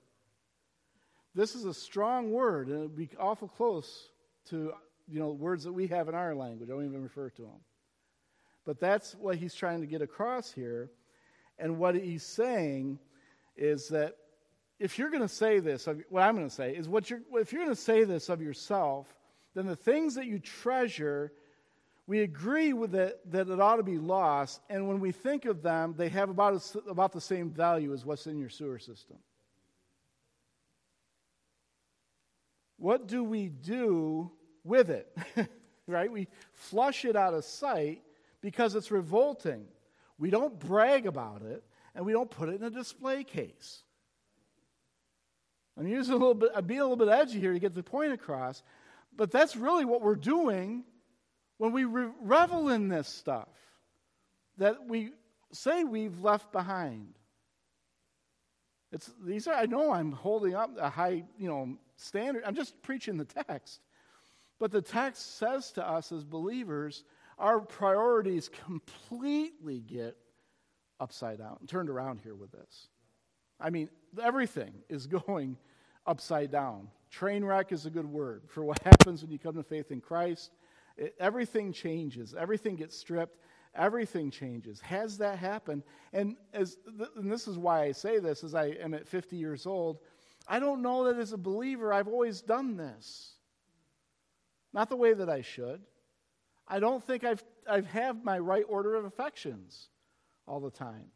This 1.35 1.55
is 1.55 1.65
a 1.65 1.75
strong 1.75 2.31
word, 2.31 2.69
and 2.69 2.77
it 2.77 2.83
would 2.83 2.97
be 2.97 3.09
awful 3.19 3.49
close 3.49 4.11
to 4.51 4.73
you 5.09 5.21
know 5.21 5.31
words 5.31 5.65
that 5.65 5.73
we 5.73 5.87
have 5.87 6.09
in 6.09 6.15
our 6.15 6.35
language. 6.35 6.69
I 6.69 6.73
don't 6.73 6.85
even 6.85 7.03
refer 7.03 7.31
to 7.31 7.43
them. 7.43 7.61
But 8.65 8.81
that's 8.81 9.15
what 9.15 9.37
he's 9.37 9.55
trying 9.55 9.81
to 9.81 9.87
get 9.87 10.03
across 10.03 10.51
here. 10.51 10.91
And 11.59 11.79
what 11.79 11.95
he's 11.95 12.25
saying 12.25 12.99
is 13.57 13.89
that 13.89 14.17
if 14.79 14.99
you're 14.99 15.11
going 15.11 15.23
to 15.23 15.29
say 15.29 15.61
this, 15.61 15.87
what 16.09 16.23
I'm 16.23 16.35
going 16.35 16.49
to 16.49 16.55
say 16.55 16.75
is 16.75 16.89
what 16.89 17.09
you're, 17.11 17.21
if 17.35 17.53
you're 17.53 17.65
going 17.65 17.75
to 17.75 17.81
say 17.81 18.05
this 18.05 18.29
of 18.29 18.41
yourself, 18.41 19.15
then 19.55 19.67
the 19.67 19.77
things 19.77 20.17
that 20.17 20.27
you 20.27 20.39
treasure, 20.39 21.33
we 22.07 22.23
agree 22.23 22.73
with 22.73 22.95
it 22.95 23.21
that 23.31 23.49
it 23.49 23.61
ought 23.61 23.77
to 23.77 23.85
be 23.85 23.99
lost. 23.99 24.61
And 24.69 24.89
when 24.89 24.99
we 24.99 25.13
think 25.13 25.45
of 25.45 25.63
them, 25.63 25.95
they 25.97 26.09
have 26.09 26.29
about, 26.29 26.61
about 26.89 27.13
the 27.13 27.21
same 27.21 27.51
value 27.51 27.93
as 27.93 28.05
what's 28.05 28.27
in 28.27 28.39
your 28.39 28.49
sewer 28.49 28.79
system. 28.79 29.19
What 32.79 33.07
do 33.07 33.23
we 33.23 33.49
do 33.49 34.33
with 34.65 34.91
it? 34.91 35.17
right? 35.87 36.11
We 36.11 36.27
flush 36.53 37.05
it 37.05 37.15
out 37.15 37.33
of 37.33 37.45
sight 37.45 38.03
because 38.45 38.75
it's 38.75 38.91
revolting. 38.91 39.65
We 40.19 40.29
don't 40.29 40.59
brag 40.59 41.07
about 41.07 41.41
it, 41.41 41.65
and 41.95 42.05
we 42.05 42.13
don't 42.13 42.31
put 42.31 42.51
it 42.51 42.57
in 42.57 42.63
a 42.63 42.69
display 42.69 43.25
case. 43.25 43.83
I'm 45.79 45.89
using 45.89 46.13
a 46.13 46.19
little 46.19 46.35
bit, 46.35 46.51
I'm 46.55 46.67
being 46.67 46.81
a 46.81 46.83
little 46.83 46.99
bit 46.99 47.09
edgy 47.09 47.41
here 47.41 47.55
to 47.55 47.59
get 47.59 47.75
the 47.75 47.83
point 47.83 48.13
across, 48.13 48.63
but 49.17 49.31
that's 49.31 49.57
really 49.57 49.87
what 49.87 50.03
we're 50.03 50.15
doing 50.15 50.85
when 51.57 51.73
we 51.73 51.85
re- 51.85 52.13
revel 52.21 52.69
in 52.69 52.89
this 52.89 53.09
stuff 53.09 53.49
that 54.59 54.87
we 54.87 55.13
say 55.51 55.83
we've 55.83 56.21
left 56.21 56.53
behind. 56.53 57.15
It's, 58.93 59.11
these 59.25 59.49
are, 59.49 59.55
I 59.55 59.65
know 59.65 59.91
I'm 59.91 60.13
holding 60.13 60.55
up 60.55 60.77
a 60.79 60.91
high, 60.91 61.25
you 61.39 61.49
know, 61.49 61.79
standard. 61.97 62.43
I'm 62.45 62.55
just 62.55 62.83
preaching 62.83 63.17
the 63.17 63.25
text. 63.25 63.81
But 64.59 64.71
the 64.71 64.83
text 64.83 65.39
says 65.39 65.73
to 65.73 65.89
us 65.89 66.13
as 66.13 66.25
believers, 66.25 67.05
our 67.39 67.61
priorities 67.61 68.49
completely 68.49 69.81
get 69.81 70.17
upside 71.01 71.39
down, 71.39 71.59
turned 71.67 71.89
around 71.89 72.21
here 72.21 72.35
with 72.35 72.53
this. 72.53 72.89
I 73.61 73.71
mean, 73.71 73.89
everything 74.23 74.75
is 74.89 75.07
going 75.27 75.57
upside 76.07 76.51
down. 76.51 76.89
Train 77.11 77.45
wreck 77.45 77.73
is 77.73 77.87
a 77.87 77.91
good 77.91 78.07
word 78.07 78.43
for 78.49 78.65
what 78.65 78.79
happens 78.85 79.23
when 79.23 79.31
you 79.31 79.39
come 79.39 79.55
to 79.55 79.63
faith 79.63 79.91
in 79.91 80.01
Christ. 80.01 80.51
It, 80.97 81.15
everything 81.19 81.73
changes, 81.73 82.35
everything 82.35 82.77
gets 82.77 82.97
stripped, 82.97 83.39
everything 83.75 84.31
changes. 84.31 84.81
Has 84.81 85.19
that 85.19 85.39
happened? 85.39 85.83
And, 86.13 86.37
as, 86.53 86.79
and 87.17 87.31
this 87.31 87.49
is 87.49 87.59
why 87.59 87.85
I 87.85 87.93
say 87.93 88.19
this 88.19 88.45
as 88.45 88.55
I 88.55 88.67
am 88.67 88.95
at 88.95 89.09
50 89.09 89.37
years 89.37 89.67
old. 89.67 89.99
I 90.47 90.61
don't 90.61 90.83
know 90.83 91.05
that 91.05 91.19
as 91.19 91.33
a 91.33 91.39
believer 91.39 91.93
I've 91.93 92.09
always 92.09 92.41
done 92.43 92.77
this. 92.77 93.35
Not 94.73 94.89
the 94.89 94.97
way 94.97 95.15
that 95.15 95.31
I 95.31 95.41
should. 95.41 95.81
I 96.67 96.81
don't 96.81 97.03
think 97.05 97.25
I've, 97.25 97.45
I've 97.69 98.25
my 98.25 98.39
right 98.39 98.65
order 98.69 98.95
of 98.95 99.05
affections 99.05 99.89
all 100.47 100.61
the 100.61 100.71
time. 100.71 101.07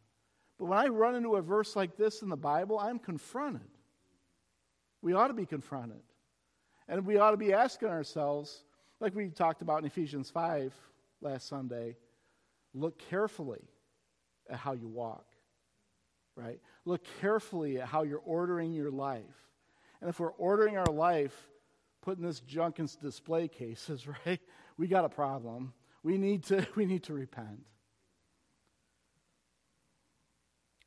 But 0.59 0.67
when 0.67 0.79
I 0.79 0.87
run 0.89 1.15
into 1.15 1.37
a 1.37 1.43
verse 1.43 1.77
like 1.77 1.97
this 1.97 2.23
in 2.23 2.29
the 2.29 2.37
Bible, 2.37 2.79
I'm 2.79 2.99
confronted. 2.99 3.69
We 5.01 5.13
ought 5.13 5.29
to 5.29 5.35
be 5.35 5.47
confronted. 5.47 6.03
And 6.89 7.07
we 7.07 7.19
ought 7.19 7.33
to 7.33 7.37
be 7.37 7.53
asking 7.53 7.89
ourselves, 7.89 8.65
like 8.99 9.15
we 9.15 9.29
talked 9.29 9.63
about 9.63 9.81
in 9.81 9.85
Ephesians 9.85 10.31
5 10.31 10.75
last 11.21 11.49
Sunday, 11.49 11.97
look 12.75 12.99
carefully 12.99 13.63
at 14.49 14.57
how 14.57 14.73
you 14.73 14.89
walk, 14.89 15.27
right? 16.35 16.59
Look 16.85 17.05
carefully 17.21 17.81
at 17.81 17.89
how 17.89 18.03
you're 18.03 18.23
ordering 18.25 18.73
your 18.73 18.91
life. 18.91 19.23
And 20.01 20.09
if 20.09 20.19
we're 20.19 20.31
ordering 20.33 20.79
our 20.79 20.87
life, 20.87 21.49
putting 22.01 22.25
this 22.25 22.41
junk 22.41 22.79
in 22.79 22.89
display 23.03 23.49
cases, 23.49 24.07
right? 24.27 24.41
We 24.79 24.87
got 24.87 25.05
a 25.05 25.09
problem. 25.09 25.75
We 26.03 26.17
need 26.17 26.45
to, 26.45 26.67
we 26.77 26.87
need 26.87 27.03
to 27.05 27.13
repent. 27.13 27.67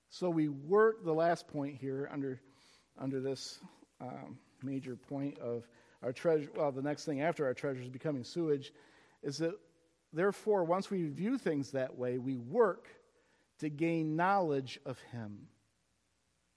So 0.10 0.30
we 0.30 0.48
work 0.48 1.06
the 1.06 1.14
last 1.14 1.48
point 1.48 1.76
here 1.76 2.10
under, 2.12 2.42
under 2.98 3.22
this 3.22 3.60
um, 4.02 4.40
major 4.64 4.96
point 4.96 5.38
of 5.40 5.68
our 6.04 6.12
treasure. 6.12 6.50
Well, 6.56 6.72
the 6.72 6.82
next 6.82 7.06
thing 7.06 7.22
after 7.22 7.46
our 7.46 7.54
treasure 7.54 7.82
is 7.82 7.90
becoming 7.90 8.24
sewage 8.24 8.74
is 9.24 9.38
that, 9.38 9.54
therefore, 10.12 10.64
once 10.64 10.90
we 10.90 11.08
view 11.08 11.38
things 11.38 11.72
that 11.72 11.98
way, 11.98 12.18
we 12.18 12.36
work 12.36 12.88
to 13.60 13.70
gain 13.70 14.16
knowledge 14.16 14.80
of 14.86 15.00
Him. 15.12 15.48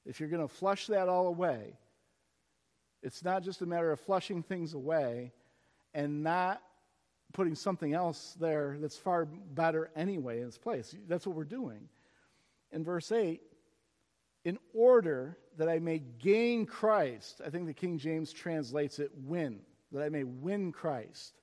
If 0.05 0.18
you're 0.18 0.29
going 0.29 0.47
to 0.47 0.53
flush 0.53 0.88
that 0.88 1.09
all 1.09 1.29
away, 1.29 1.79
it's 3.03 3.23
not 3.23 3.44
just 3.44 3.62
a 3.62 3.66
matter 3.66 3.92
of 3.92 4.01
flushing 4.01 4.42
things 4.42 4.75
away 4.75 5.33
and 5.92 6.25
not 6.25 6.61
putting 7.35 7.55
something 7.55 7.92
else 7.92 8.37
there 8.40 8.79
that's 8.81 8.97
far 8.97 9.27
better 9.27 9.90
anyway 9.94 10.40
in 10.40 10.47
its 10.47 10.57
place. 10.57 10.97
That's 11.07 11.27
what 11.27 11.37
we're 11.37 11.44
doing. 11.44 11.88
In 12.73 12.83
verse 12.85 13.12
8, 13.12 13.42
in 14.44 14.59
order 14.73 15.37
that 15.59 15.68
I 15.68 15.79
may 15.81 15.99
gain 15.99 16.64
Christ, 16.64 17.42
I 17.44 17.51
think 17.51 17.66
the 17.66 17.75
King 17.75 17.99
James 17.99 18.33
translates 18.33 18.99
it 18.99 19.11
win, 19.25 19.61
that 19.92 20.03
I 20.03 20.09
may 20.09 20.25
win 20.25 20.73
Christ. 20.73 21.35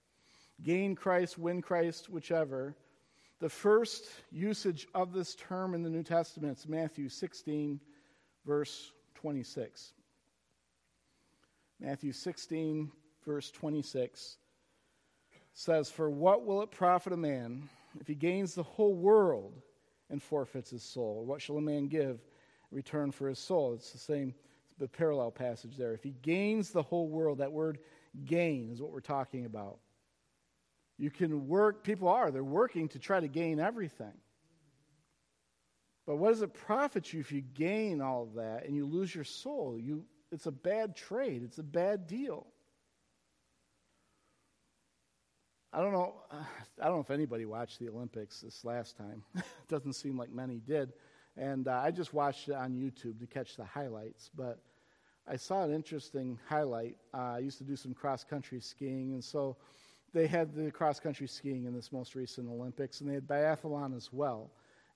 Gain 0.64 0.96
Christ, 0.96 1.38
win 1.38 1.62
Christ, 1.62 2.10
whichever. 2.10 2.76
The 3.40 3.50
first 3.50 4.06
usage 4.32 4.88
of 4.96 5.14
this 5.14 5.36
term 5.36 5.74
in 5.74 5.84
the 5.84 5.90
New 5.90 6.04
Testament 6.04 6.58
is 6.58 6.68
Matthew 6.68 7.10
16, 7.10 7.80
verse 8.46 8.92
26. 9.16 9.94
Matthew 11.80 12.12
16, 12.14 12.92
verse 13.26 13.52
26. 13.52 14.38
Says, 15.54 15.90
For 15.90 16.10
what 16.10 16.46
will 16.46 16.62
it 16.62 16.72
profit 16.72 17.14
a 17.14 17.18
man 17.18 17.70
if 18.00 18.08
he 18.08 18.16
gains 18.16 18.54
the 18.54 18.64
whole 18.64 18.94
world 18.94 19.62
and 20.10 20.22
forfeits 20.22 20.72
his 20.72 20.84
soul? 20.84 21.26
What 21.26 21.42
shall 21.42 21.58
a 21.58 21.62
man 21.62 21.88
give 21.88 22.22
in 22.72 22.76
return 22.76 23.12
for 23.12 23.28
his 23.28 23.40
soul? 23.40 23.74
It's 23.74 23.92
the 23.92 24.00
same, 24.00 24.34
the 24.78 24.88
parallel 24.88 25.32
passage 25.32 25.78
there. 25.78 25.94
If 25.94 26.04
he 26.04 26.16
gains 26.22 26.72
the 26.72 26.84
whole 26.84 27.08
world, 27.08 27.40
that 27.40 27.52
word 27.52 27.80
gain 28.26 28.72
is 28.72 28.82
what 28.82 28.92
we're 28.92 29.00
talking 29.00 29.46
about. 29.46 29.80
You 30.98 31.10
can 31.10 31.48
work, 31.48 31.84
people 31.84 32.08
are, 32.08 32.30
they're 32.30 32.44
working 32.44 32.88
to 32.90 33.00
try 33.00 33.20
to 33.20 33.28
gain 33.28 33.60
everything. 33.60 34.14
But 36.06 36.18
what 36.18 36.30
does 36.30 36.42
it 36.42 36.54
profit 36.54 37.14
you 37.14 37.20
if 37.20 37.32
you 37.32 37.42
gain 37.42 38.02
all 38.02 38.24
of 38.24 38.34
that 38.36 38.66
and 38.66 38.76
you 38.76 38.86
lose 38.86 39.14
your 39.14 39.24
soul? 39.24 39.78
You, 39.80 40.06
it's 40.32 40.46
a 40.46 40.52
bad 40.52 40.96
trade, 40.96 41.44
it's 41.44 41.58
a 41.58 41.64
bad 41.64 42.08
deal. 42.08 42.48
I 45.74 45.80
don't 45.80 45.94
know. 45.94 46.16
I 46.82 46.86
don't 46.86 46.96
know 46.96 47.02
if 47.02 47.12
anybody 47.12 47.46
watched 47.46 47.80
the 47.80 47.90
Olympics 47.90 48.42
this 48.42 48.66
last 48.66 48.98
time. 48.98 49.24
it 49.36 49.44
doesn't 49.70 49.94
seem 49.94 50.18
like 50.18 50.32
many 50.32 50.56
did. 50.56 50.94
And 51.38 51.68
uh, 51.68 51.82
I 51.84 51.92
just 51.92 52.14
watched 52.14 52.50
it 52.50 52.56
on 52.56 52.74
YouTube 52.74 53.20
to 53.20 53.28
catch 53.28 53.56
the 53.56 53.64
highlights. 53.64 54.30
But 54.36 54.60
I 55.28 55.38
saw 55.38 55.64
an 55.64 55.74
interesting 55.74 56.38
highlight. 56.48 56.98
Uh, 57.14 57.36
I 57.36 57.40
used 57.40 57.58
to 57.60 57.64
do 57.64 57.76
some 57.76 57.94
cross 57.94 58.24
country 58.24 58.60
skiing, 58.60 59.14
and 59.14 59.24
so 59.24 59.56
they 60.14 60.28
had 60.28 60.54
the 60.54 60.72
cross 60.72 61.00
country 61.00 61.28
skiing 61.28 61.66
in 61.66 61.74
this 61.74 61.92
most 61.94 62.16
recent 62.16 62.50
Olympics, 62.50 63.00
and 63.00 63.10
they 63.10 63.14
had 63.14 63.28
biathlon 63.28 63.96
as 63.96 64.12
well. 64.12 64.52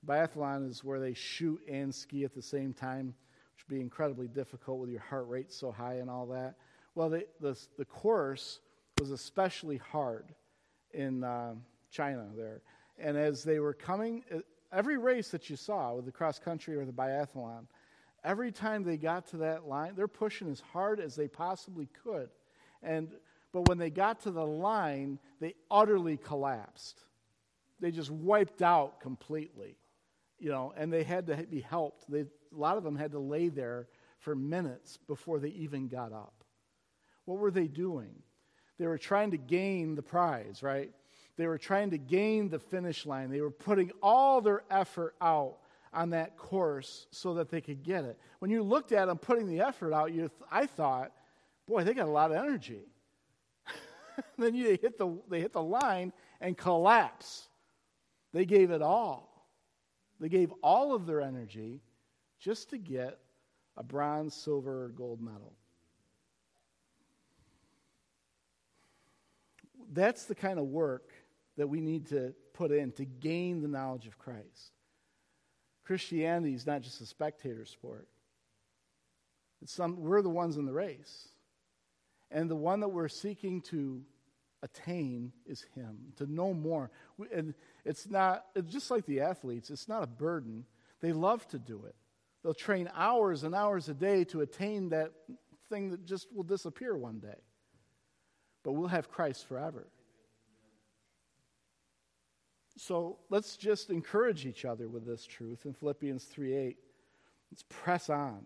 Biathlon 0.05 0.69
is 0.69 0.83
where 0.83 0.99
they 0.99 1.13
shoot 1.13 1.61
and 1.69 1.93
ski 1.93 2.25
at 2.25 2.35
the 2.35 2.41
same 2.41 2.73
time, 2.73 3.07
which 3.53 3.65
would 3.67 3.75
be 3.75 3.81
incredibly 3.81 4.27
difficult 4.27 4.79
with 4.79 4.89
your 4.89 4.99
heart 4.99 5.27
rate 5.29 5.53
so 5.53 5.71
high 5.71 5.95
and 5.95 6.09
all 6.09 6.25
that. 6.27 6.55
Well, 6.95 7.09
the, 7.09 7.25
the, 7.39 7.57
the 7.77 7.85
course 7.85 8.59
was 8.99 9.11
especially 9.11 9.77
hard 9.77 10.33
in 10.95 11.23
uh, 11.23 11.53
China 11.91 12.27
there. 12.36 12.62
And 12.97 13.17
as 13.17 13.43
they 13.43 13.60
were 13.60 13.73
coming, 13.73 14.23
uh, 14.34 14.39
every 14.71 14.97
race 14.97 15.29
that 15.29 15.49
you 15.49 15.55
saw 15.55 15.93
with 15.93 16.05
the 16.05 16.12
cross 16.12 16.39
country 16.39 16.75
or 16.75 16.86
the 16.86 16.91
biathlon, 16.91 17.67
every 18.23 18.51
time 18.51 18.84
they 18.84 18.97
got 18.97 19.27
to 19.27 19.38
that 19.38 19.67
line, 19.67 19.93
they're 19.95 20.08
pushing 20.08 20.49
as 20.49 20.60
hard 20.60 20.99
as 20.99 21.15
they 21.15 21.27
possibly 21.27 21.88
could. 22.03 22.29
And 22.81 23.10
but 23.51 23.69
when 23.69 23.77
they 23.77 23.89
got 23.89 24.19
to 24.23 24.31
the 24.31 24.45
line, 24.45 25.17
they 25.39 25.53
utterly 25.71 26.17
collapsed. 26.17 26.99
They 27.79 27.89
just 27.89 28.12
wiped 28.12 28.62
out 28.62 28.99
completely. 28.99 29.77
You 30.39 30.49
know, 30.49 30.73
and 30.75 30.91
they 30.91 31.03
had 31.03 31.27
to 31.27 31.38
be 31.49 31.62
helped. 31.62 32.12
They, 32.12 32.21
a 32.21 32.27
lot 32.51 32.75
of 32.75 32.84
them 32.84 32.97
had 32.97 33.12
to 33.12 33.19
lay 33.19 33.47
there 33.47 33.88
for 34.19 34.36
minutes 34.36 34.97
before 35.08 35.39
they 35.39 35.49
even 35.49 35.88
got 35.88 36.12
up. 36.12 36.43
What 37.23 37.39
were 37.39 37.51
they 37.51 37.67
doing? 37.67 38.15
They 38.77 38.88
were 38.88 38.97
trying 38.97 39.31
to 39.31 39.38
gain 39.38 39.95
the 39.95 40.01
prize, 40.01 40.61
right? 40.61 40.91
They 41.38 41.47
were 41.47 41.57
trying 41.57 41.91
to 41.91 41.97
gain 41.97 42.49
the 42.49 42.59
finish 42.59 43.05
line. 43.05 43.29
They 43.29 43.41
were 43.41 43.51
putting 43.51 43.91
all 44.01 44.41
their 44.41 44.63
effort 44.69 45.15
out 45.21 45.57
on 45.93 46.11
that 46.11 46.38
course 46.38 47.07
so 47.11 47.35
that 47.35 47.49
they 47.49 47.61
could 47.61 47.83
get 47.83 48.03
it. 48.03 48.17
When 48.39 48.51
you 48.51 48.63
looked 48.63 48.91
at 48.91 49.05
them 49.07 49.17
putting 49.17 49.47
the 49.47 49.61
effort 49.61 49.93
out, 49.93 50.13
you 50.13 50.21
th- 50.21 50.31
I 50.51 50.65
thought, 50.65 51.11
boy, 51.67 51.83
they 51.83 51.93
got 51.93 52.07
a 52.07 52.11
lot 52.11 52.31
of 52.31 52.38
energy. 52.38 52.83
then 54.38 54.55
you, 54.55 54.65
they, 54.65 54.75
hit 54.75 54.97
the, 54.97 55.17
they 55.29 55.39
hit 55.39 55.53
the 55.53 55.63
line 55.63 56.11
and 56.41 56.57
collapse. 56.57 57.47
They 58.33 58.45
gave 58.45 58.71
it 58.71 58.81
all. 58.81 59.47
They 60.19 60.29
gave 60.29 60.53
all 60.61 60.93
of 60.93 61.05
their 61.05 61.21
energy 61.21 61.81
just 62.39 62.69
to 62.69 62.77
get 62.77 63.19
a 63.77 63.83
bronze, 63.83 64.33
silver, 64.33 64.85
or 64.85 64.89
gold 64.89 65.21
medal. 65.21 65.53
That's 69.91 70.26
the 70.26 70.36
kind 70.36 70.60
of 70.60 70.65
work 70.65 71.12
that 71.58 71.67
we 71.67 71.80
need 71.80 72.08
to 72.08 72.34
put 72.54 72.71
in 72.71 72.91
to 72.93 73.06
gain 73.06 73.62
the 73.62 73.67
knowledge 73.67 74.08
of 74.08 74.17
Christ. 74.17 74.71
Christianity 75.86 76.54
is 76.54 76.65
not 76.65 76.82
just 76.82 77.02
a 77.02 77.06
spectator 77.06 77.65
sport. 77.65 78.08
Some, 79.65 80.02
we're 80.02 80.21
the 80.21 80.30
ones 80.30 80.58
in 80.58 80.65
the 80.65 80.74
race. 80.74 81.30
And 82.32 82.50
the 82.50 82.56
one 82.56 82.80
that 82.82 82.89
we're 82.89 83.08
seeking 83.08 83.62
to 83.63 84.02
attain 84.62 85.32
is 85.45 85.65
Him, 85.76 86.13
to 86.17 86.32
know 86.32 86.54
more. 86.54 86.91
And 87.34 87.54
it's 87.84 88.10
not, 88.10 88.45
it's 88.56 88.71
just 88.71 88.91
like 88.91 89.06
the 89.06 89.21
athletes, 89.21 89.69
it's 89.69 89.88
not 89.88 90.04
a 90.04 90.08
burden. 90.08 90.65
They 91.02 91.13
love 91.13 91.48
to 91.50 91.60
do 91.60 91.86
it. 91.86 91.95
They'll 92.43 92.54
train 92.54 92.89
hours 92.95 93.43
and 93.43 93.56
hours 93.56 93.89
a 93.89 93.93
day 93.93 94.24
to 94.26 94.41
attain 94.41 94.89
that 94.89 95.12
thing 95.69 95.91
that 95.91 96.06
just 96.06 96.28
will 96.34 96.43
disappear 96.43 96.95
one 96.95 97.19
day. 97.19 97.39
But 98.65 98.71
we'll 98.71 98.88
have 98.88 99.12
Christ 99.12 99.47
forever. 99.47 99.86
So 102.78 103.19
let's 103.30 103.56
just 103.56 103.91
encourage 103.91 104.45
each 104.47 104.65
other 104.65 104.89
with 104.89 105.06
this 105.06 105.25
truth 105.25 105.65
in 105.65 105.73
Philippians 105.73 106.25
3 106.25 106.54
8. 106.54 106.78
Let's 107.51 107.63
press 107.69 108.10
on, 108.10 108.43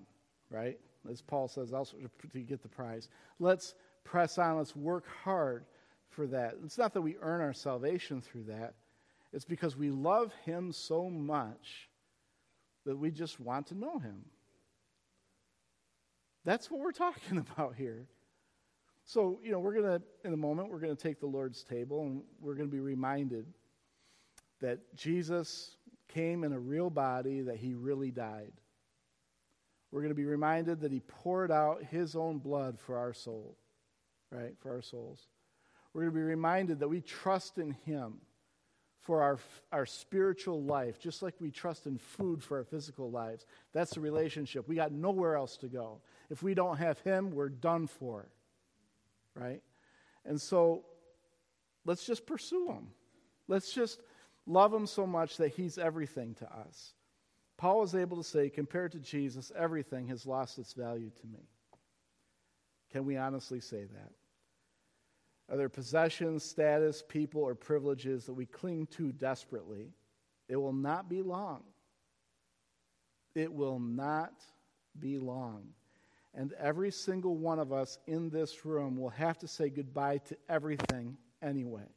right? 0.51 0.77
As 1.09 1.21
Paul 1.21 1.47
says 1.47 1.71
also 1.71 1.95
to 2.33 2.39
get 2.41 2.61
the 2.61 2.67
prize. 2.67 3.07
Let's 3.39 3.73
press 4.03 4.37
on. 4.37 4.57
Let's 4.57 4.75
work 4.75 5.05
hard 5.23 5.63
for 6.09 6.27
that. 6.27 6.55
It's 6.65 6.77
not 6.77 6.93
that 6.93 7.01
we 7.01 7.15
earn 7.21 7.39
our 7.39 7.53
salvation 7.53 8.21
through 8.21 8.43
that, 8.43 8.73
it's 9.31 9.45
because 9.45 9.77
we 9.77 9.89
love 9.89 10.33
Him 10.43 10.73
so 10.73 11.09
much 11.09 11.89
that 12.85 12.97
we 12.97 13.09
just 13.09 13.39
want 13.39 13.67
to 13.67 13.75
know 13.75 13.99
Him. 13.99 14.25
That's 16.43 16.69
what 16.69 16.81
we're 16.81 16.91
talking 16.91 17.37
about 17.53 17.75
here. 17.75 18.07
So, 19.09 19.39
you 19.43 19.51
know, 19.51 19.57
we're 19.57 19.73
going 19.73 19.99
to, 19.99 20.01
in 20.23 20.33
a 20.33 20.37
moment, 20.37 20.69
we're 20.69 20.77
going 20.77 20.95
to 20.95 21.01
take 21.01 21.19
the 21.19 21.25
Lord's 21.25 21.63
table 21.63 22.03
and 22.03 22.21
we're 22.39 22.53
going 22.53 22.69
to 22.69 22.71
be 22.71 22.79
reminded 22.79 23.47
that 24.61 24.95
Jesus 24.95 25.77
came 26.09 26.43
in 26.43 26.53
a 26.53 26.59
real 26.59 26.91
body, 26.91 27.41
that 27.41 27.57
he 27.57 27.73
really 27.73 28.11
died. 28.11 28.51
We're 29.91 30.01
going 30.01 30.11
to 30.11 30.15
be 30.15 30.25
reminded 30.25 30.81
that 30.81 30.91
he 30.91 30.99
poured 30.99 31.51
out 31.51 31.83
his 31.85 32.15
own 32.15 32.37
blood 32.37 32.79
for 32.79 32.99
our 32.99 33.11
soul, 33.11 33.57
right? 34.29 34.53
For 34.59 34.69
our 34.75 34.83
souls. 34.83 35.25
We're 35.91 36.01
going 36.01 36.13
to 36.13 36.19
be 36.19 36.23
reminded 36.25 36.77
that 36.81 36.87
we 36.87 37.01
trust 37.01 37.57
in 37.57 37.71
him 37.87 38.19
for 38.99 39.23
our, 39.23 39.39
our 39.71 39.87
spiritual 39.87 40.61
life, 40.61 40.99
just 40.99 41.23
like 41.23 41.33
we 41.39 41.49
trust 41.49 41.87
in 41.87 41.97
food 41.97 42.43
for 42.43 42.59
our 42.59 42.63
physical 42.63 43.09
lives. 43.09 43.47
That's 43.73 43.95
the 43.95 44.01
relationship. 44.01 44.67
We 44.67 44.75
got 44.75 44.91
nowhere 44.91 45.35
else 45.35 45.57
to 45.57 45.67
go. 45.67 45.99
If 46.29 46.43
we 46.43 46.53
don't 46.53 46.77
have 46.77 46.99
him, 46.99 47.31
we're 47.31 47.49
done 47.49 47.87
for, 47.87 48.27
right? 49.39 49.61
And 50.25 50.39
so 50.39 50.83
let's 51.85 52.05
just 52.05 52.25
pursue 52.25 52.67
him. 52.67 52.87
Let's 53.47 53.73
just 53.73 54.01
love 54.45 54.73
him 54.73 54.85
so 54.85 55.07
much 55.07 55.37
that 55.37 55.49
he's 55.49 55.77
everything 55.77 56.35
to 56.35 56.45
us. 56.45 56.93
Paul 57.57 57.79
was 57.79 57.95
able 57.95 58.17
to 58.17 58.23
say, 58.23 58.49
compared 58.49 58.91
to 58.93 58.99
Jesus, 58.99 59.51
everything 59.57 60.07
has 60.07 60.25
lost 60.25 60.57
its 60.59 60.73
value 60.73 61.11
to 61.21 61.27
me. 61.27 61.47
Can 62.91 63.05
we 63.05 63.17
honestly 63.17 63.59
say 63.59 63.83
that? 63.83 64.11
Are 65.51 65.57
there 65.57 65.69
possessions, 65.69 66.43
status, 66.43 67.03
people, 67.07 67.41
or 67.41 67.55
privileges 67.55 68.25
that 68.25 68.33
we 68.33 68.45
cling 68.45 68.87
to 68.91 69.11
desperately? 69.11 69.91
It 70.47 70.55
will 70.55 70.73
not 70.73 71.09
be 71.09 71.21
long. 71.21 71.63
It 73.35 73.51
will 73.51 73.79
not 73.79 74.33
be 74.99 75.17
long. 75.17 75.69
And 76.33 76.53
every 76.53 76.91
single 76.91 77.35
one 77.35 77.59
of 77.59 77.73
us 77.73 77.97
in 78.05 78.29
this 78.29 78.65
room 78.65 78.97
will 78.97 79.09
have 79.09 79.37
to 79.39 79.47
say 79.47 79.69
goodbye 79.69 80.19
to 80.29 80.37
everything 80.47 81.17
anyway. 81.41 81.87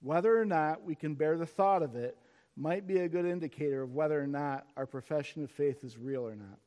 Whether 0.00 0.38
or 0.38 0.44
not 0.44 0.82
we 0.84 0.94
can 0.94 1.14
bear 1.14 1.36
the 1.36 1.46
thought 1.46 1.82
of 1.82 1.96
it 1.96 2.16
might 2.56 2.86
be 2.86 2.98
a 2.98 3.08
good 3.08 3.24
indicator 3.24 3.82
of 3.82 3.94
whether 3.94 4.20
or 4.20 4.26
not 4.26 4.66
our 4.76 4.86
profession 4.86 5.44
of 5.44 5.50
faith 5.50 5.84
is 5.84 5.96
real 5.96 6.26
or 6.26 6.34
not. 6.34 6.58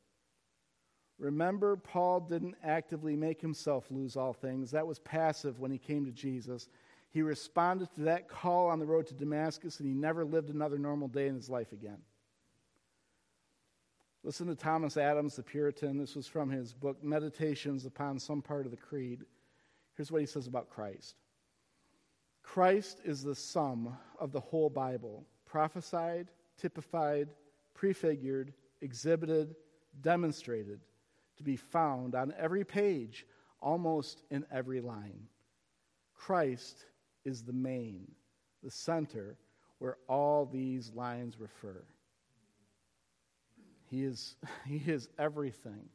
Remember, 1.20 1.76
Paul 1.76 2.22
didn't 2.22 2.56
actively 2.64 3.16
make 3.16 3.42
himself 3.42 3.86
lose 3.92 4.16
all 4.16 4.34
things. 4.34 4.72
That 4.72 4.88
was 4.88 5.00
passive 5.00 5.60
when 5.60 5.70
he 5.70 5.78
came 5.78 6.06
to 6.06 6.12
Jesus. 6.12 6.68
He 7.12 7.22
responded 7.22 7.94
to 7.96 8.02
that 8.02 8.28
call 8.28 8.70
on 8.70 8.80
the 8.80 8.86
road 8.86 9.06
to 9.08 9.14
Damascus, 9.14 9.80
and 9.80 9.88
he 9.88 9.94
never 9.94 10.26
lived 10.26 10.50
another 10.50 10.80
normal 10.80 11.10
day 11.10 11.28
in 11.28 11.36
his 11.36 11.50
life 11.50 11.74
again. 11.74 12.00
Listen 14.24 14.46
to 14.48 14.56
Thomas 14.56 14.98
Adams, 14.98 15.36
the 15.36 15.42
Puritan. 15.42 15.98
This 15.98 16.16
was 16.16 16.28
from 16.28 16.52
his 16.52 16.74
book, 16.74 17.04
Meditations 17.04 17.86
upon 17.86 18.20
Some 18.20 18.42
Part 18.42 18.66
of 18.66 18.72
the 18.72 18.78
Creed. 18.78 19.22
Here's 19.96 20.12
what 20.12 20.22
he 20.22 20.28
says 20.28 20.46
about 20.46 20.70
Christ 20.70 21.16
Christ 22.44 23.00
is 23.04 23.24
the 23.24 23.36
sum 23.36 23.98
of 24.20 24.32
the 24.32 24.40
whole 24.40 24.70
Bible, 24.70 25.26
prophesied, 25.46 26.28
typified, 26.58 27.30
prefigured, 27.74 28.54
exhibited, 28.82 29.56
demonstrated, 30.02 30.82
to 31.38 31.44
be 31.44 31.56
found 31.56 32.14
on 32.14 32.34
every 32.38 32.64
page, 32.64 33.26
almost 33.60 34.22
in 34.30 34.46
every 34.52 34.82
line. 34.82 35.28
Christ 36.14 36.86
is 37.26 37.42
the 37.42 37.54
main, 37.54 38.12
the 38.62 38.70
center, 38.70 39.38
where 39.80 39.98
all 40.08 40.46
these 40.46 40.92
lines 40.94 41.40
refer. 41.40 41.84
He 43.92 44.06
is, 44.06 44.36
he 44.66 44.78
is 44.78 45.10
everything. 45.20 45.90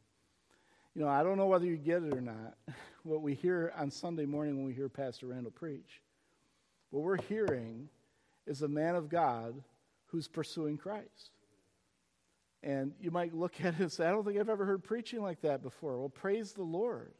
You 0.95 1.03
know, 1.03 1.09
I 1.09 1.23
don't 1.23 1.37
know 1.37 1.47
whether 1.47 1.65
you 1.65 1.75
get 1.77 2.03
it 2.03 2.13
or 2.13 2.21
not, 2.21 2.55
what 3.03 3.21
we 3.21 3.33
hear 3.33 3.73
on 3.77 3.91
Sunday 3.91 4.25
morning 4.25 4.55
when 4.55 4.65
we 4.65 4.73
hear 4.73 4.87
Pastor 4.87 5.27
Randall 5.27 5.51
preach. 5.51 6.01
What 6.91 7.03
we're 7.03 7.21
hearing 7.23 7.89
is 8.45 8.61
a 8.61 8.67
man 8.67 8.95
of 8.95 9.09
God 9.09 9.61
who's 10.07 10.27
pursuing 10.27 10.77
Christ. 10.77 11.31
And 12.63 12.93
you 12.99 13.11
might 13.11 13.35
look 13.35 13.61
at 13.61 13.75
it 13.75 13.79
and 13.79 13.91
say, 13.91 14.07
I 14.07 14.11
don't 14.11 14.25
think 14.25 14.39
I've 14.39 14.49
ever 14.49 14.65
heard 14.65 14.83
preaching 14.83 15.21
like 15.21 15.41
that 15.41 15.61
before. 15.61 15.99
Well, 15.99 16.09
praise 16.09 16.53
the 16.53 16.63
Lord. 16.63 17.11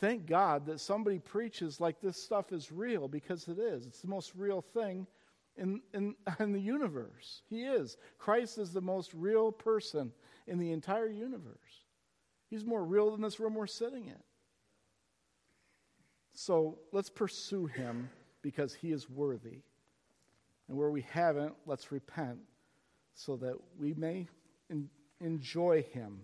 Thank 0.00 0.26
God 0.26 0.66
that 0.66 0.80
somebody 0.80 1.18
preaches 1.18 1.80
like 1.80 2.00
this 2.00 2.16
stuff 2.16 2.52
is 2.52 2.72
real 2.72 3.08
because 3.08 3.48
it 3.48 3.58
is. 3.58 3.86
It's 3.86 4.00
the 4.00 4.08
most 4.08 4.32
real 4.34 4.62
thing 4.62 5.06
in, 5.56 5.80
in, 5.92 6.14
in 6.38 6.52
the 6.52 6.60
universe. 6.60 7.42
He 7.48 7.62
is. 7.62 7.96
Christ 8.18 8.58
is 8.58 8.72
the 8.72 8.80
most 8.80 9.12
real 9.14 9.52
person 9.52 10.12
in 10.46 10.58
the 10.58 10.72
entire 10.72 11.08
universe. 11.08 11.84
He's 12.50 12.64
more 12.64 12.84
real 12.84 13.10
than 13.10 13.20
this 13.20 13.40
room 13.40 13.54
we're 13.54 13.66
sitting 13.66 14.06
in. 14.06 14.22
So 16.34 16.78
let's 16.92 17.10
pursue 17.10 17.66
him 17.66 18.10
because 18.42 18.74
he 18.74 18.90
is 18.92 19.08
worthy. 19.08 19.62
And 20.68 20.76
where 20.76 20.90
we 20.90 21.02
haven't, 21.02 21.54
let's 21.66 21.92
repent 21.92 22.38
so 23.14 23.36
that 23.36 23.54
we 23.78 23.94
may 23.94 24.26
en- 24.70 24.88
enjoy 25.20 25.82
him, 25.92 26.20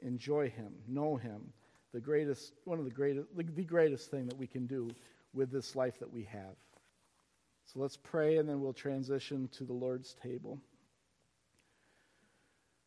enjoy 0.00 0.48
him, 0.48 0.72
know 0.88 1.16
him. 1.16 1.52
The 1.92 2.00
greatest, 2.00 2.54
one 2.64 2.78
of 2.78 2.84
the 2.84 2.90
greatest, 2.90 3.28
the 3.36 3.64
greatest 3.64 4.10
thing 4.10 4.26
that 4.26 4.38
we 4.38 4.46
can 4.46 4.66
do 4.66 4.90
with 5.32 5.50
this 5.50 5.76
life 5.76 5.98
that 5.98 6.12
we 6.12 6.24
have. 6.24 6.56
So 7.66 7.80
let's 7.80 7.96
pray 7.96 8.36
and 8.36 8.48
then 8.48 8.60
we'll 8.60 8.72
transition 8.72 9.48
to 9.56 9.64
the 9.64 9.72
Lord's 9.72 10.14
table. 10.14 10.60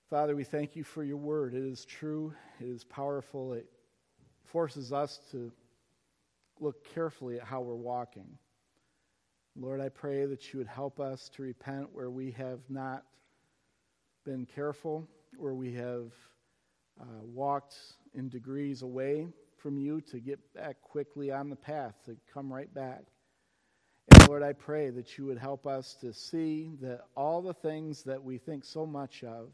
Father, 0.10 0.36
we 0.36 0.44
thank 0.44 0.76
you 0.76 0.84
for 0.84 1.04
your 1.04 1.18
word. 1.18 1.54
It 1.54 1.63
is 1.63 1.84
true, 1.84 2.34
it 2.62 2.68
is 2.68 2.84
powerful, 2.84 3.54
it 3.54 3.68
forces 4.46 4.94
us 4.94 5.20
to 5.32 5.52
look 6.60 6.94
carefully 6.94 7.40
at 7.40 7.44
how 7.44 7.62
we're 7.62 7.76
walking. 7.76 8.38
Lord, 9.60 9.82
I 9.82 9.90
pray 9.90 10.26
that 10.26 10.54
you 10.54 10.60
would 10.60 10.68
help 10.68 11.00
us 11.00 11.30
to 11.30 11.42
repent 11.42 11.90
where 11.92 12.10
we 12.10 12.32
have 12.32 12.60
not 12.70 13.04
been 14.24 14.46
careful, 14.46 15.08
where 15.36 15.56
we 15.56 15.74
have 15.74 16.13
uh, 17.02 17.24
walked 17.24 17.76
in 18.13 18.30
degrees 18.30 18.84
away 18.84 19.28
from 19.58 19.78
you 19.78 20.00
to 20.02 20.20
get 20.20 20.40
back 20.54 20.82
quickly 20.82 21.32
on 21.32 21.50
the 21.50 21.56
path, 21.56 21.96
to 22.06 22.16
come 22.34 22.54
right 22.54 22.72
back. 22.74 23.04
And 24.10 24.28
Lord, 24.28 24.43
I 24.43 24.54
pray 24.54 24.89
that 24.89 25.17
you 25.17 25.26
would 25.26 25.38
help 25.38 25.67
us 25.67 25.96
to 26.02 26.13
see 26.13 26.72
that 26.82 27.02
all 27.15 27.41
the 27.41 27.54
things 27.54 28.04
that 28.04 28.24
we 28.24 28.38
think 28.38 28.63
so 28.63 28.86
much 28.86 29.24
of 29.24 29.50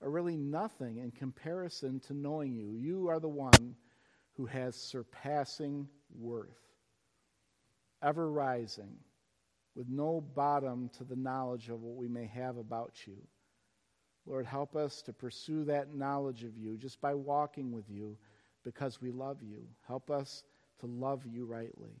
are 0.00 0.10
really 0.10 0.36
nothing 0.36 0.98
in 0.98 1.10
comparison 1.10 2.00
to 2.00 2.14
knowing 2.14 2.54
you. 2.54 2.72
You 2.72 3.08
are 3.08 3.20
the 3.20 3.28
one 3.28 3.76
who 4.36 4.46
has 4.46 4.76
surpassing 4.76 5.88
worth, 6.18 6.58
ever 8.02 8.30
rising, 8.30 8.96
with 9.74 9.88
no 9.88 10.20
bottom 10.20 10.90
to 10.98 11.04
the 11.04 11.16
knowledge 11.16 11.68
of 11.68 11.82
what 11.82 11.96
we 11.96 12.08
may 12.08 12.26
have 12.26 12.56
about 12.56 13.06
you. 13.06 13.16
Lord, 14.26 14.46
help 14.46 14.76
us 14.76 15.02
to 15.02 15.12
pursue 15.12 15.64
that 15.64 15.94
knowledge 15.94 16.44
of 16.44 16.56
you 16.56 16.76
just 16.76 17.00
by 17.00 17.14
walking 17.14 17.72
with 17.72 17.88
you 17.88 18.16
because 18.64 19.00
we 19.00 19.10
love 19.10 19.38
you. 19.42 19.66
Help 19.86 20.10
us 20.10 20.44
to 20.80 20.86
love 20.86 21.26
you 21.26 21.44
rightly. 21.44 22.00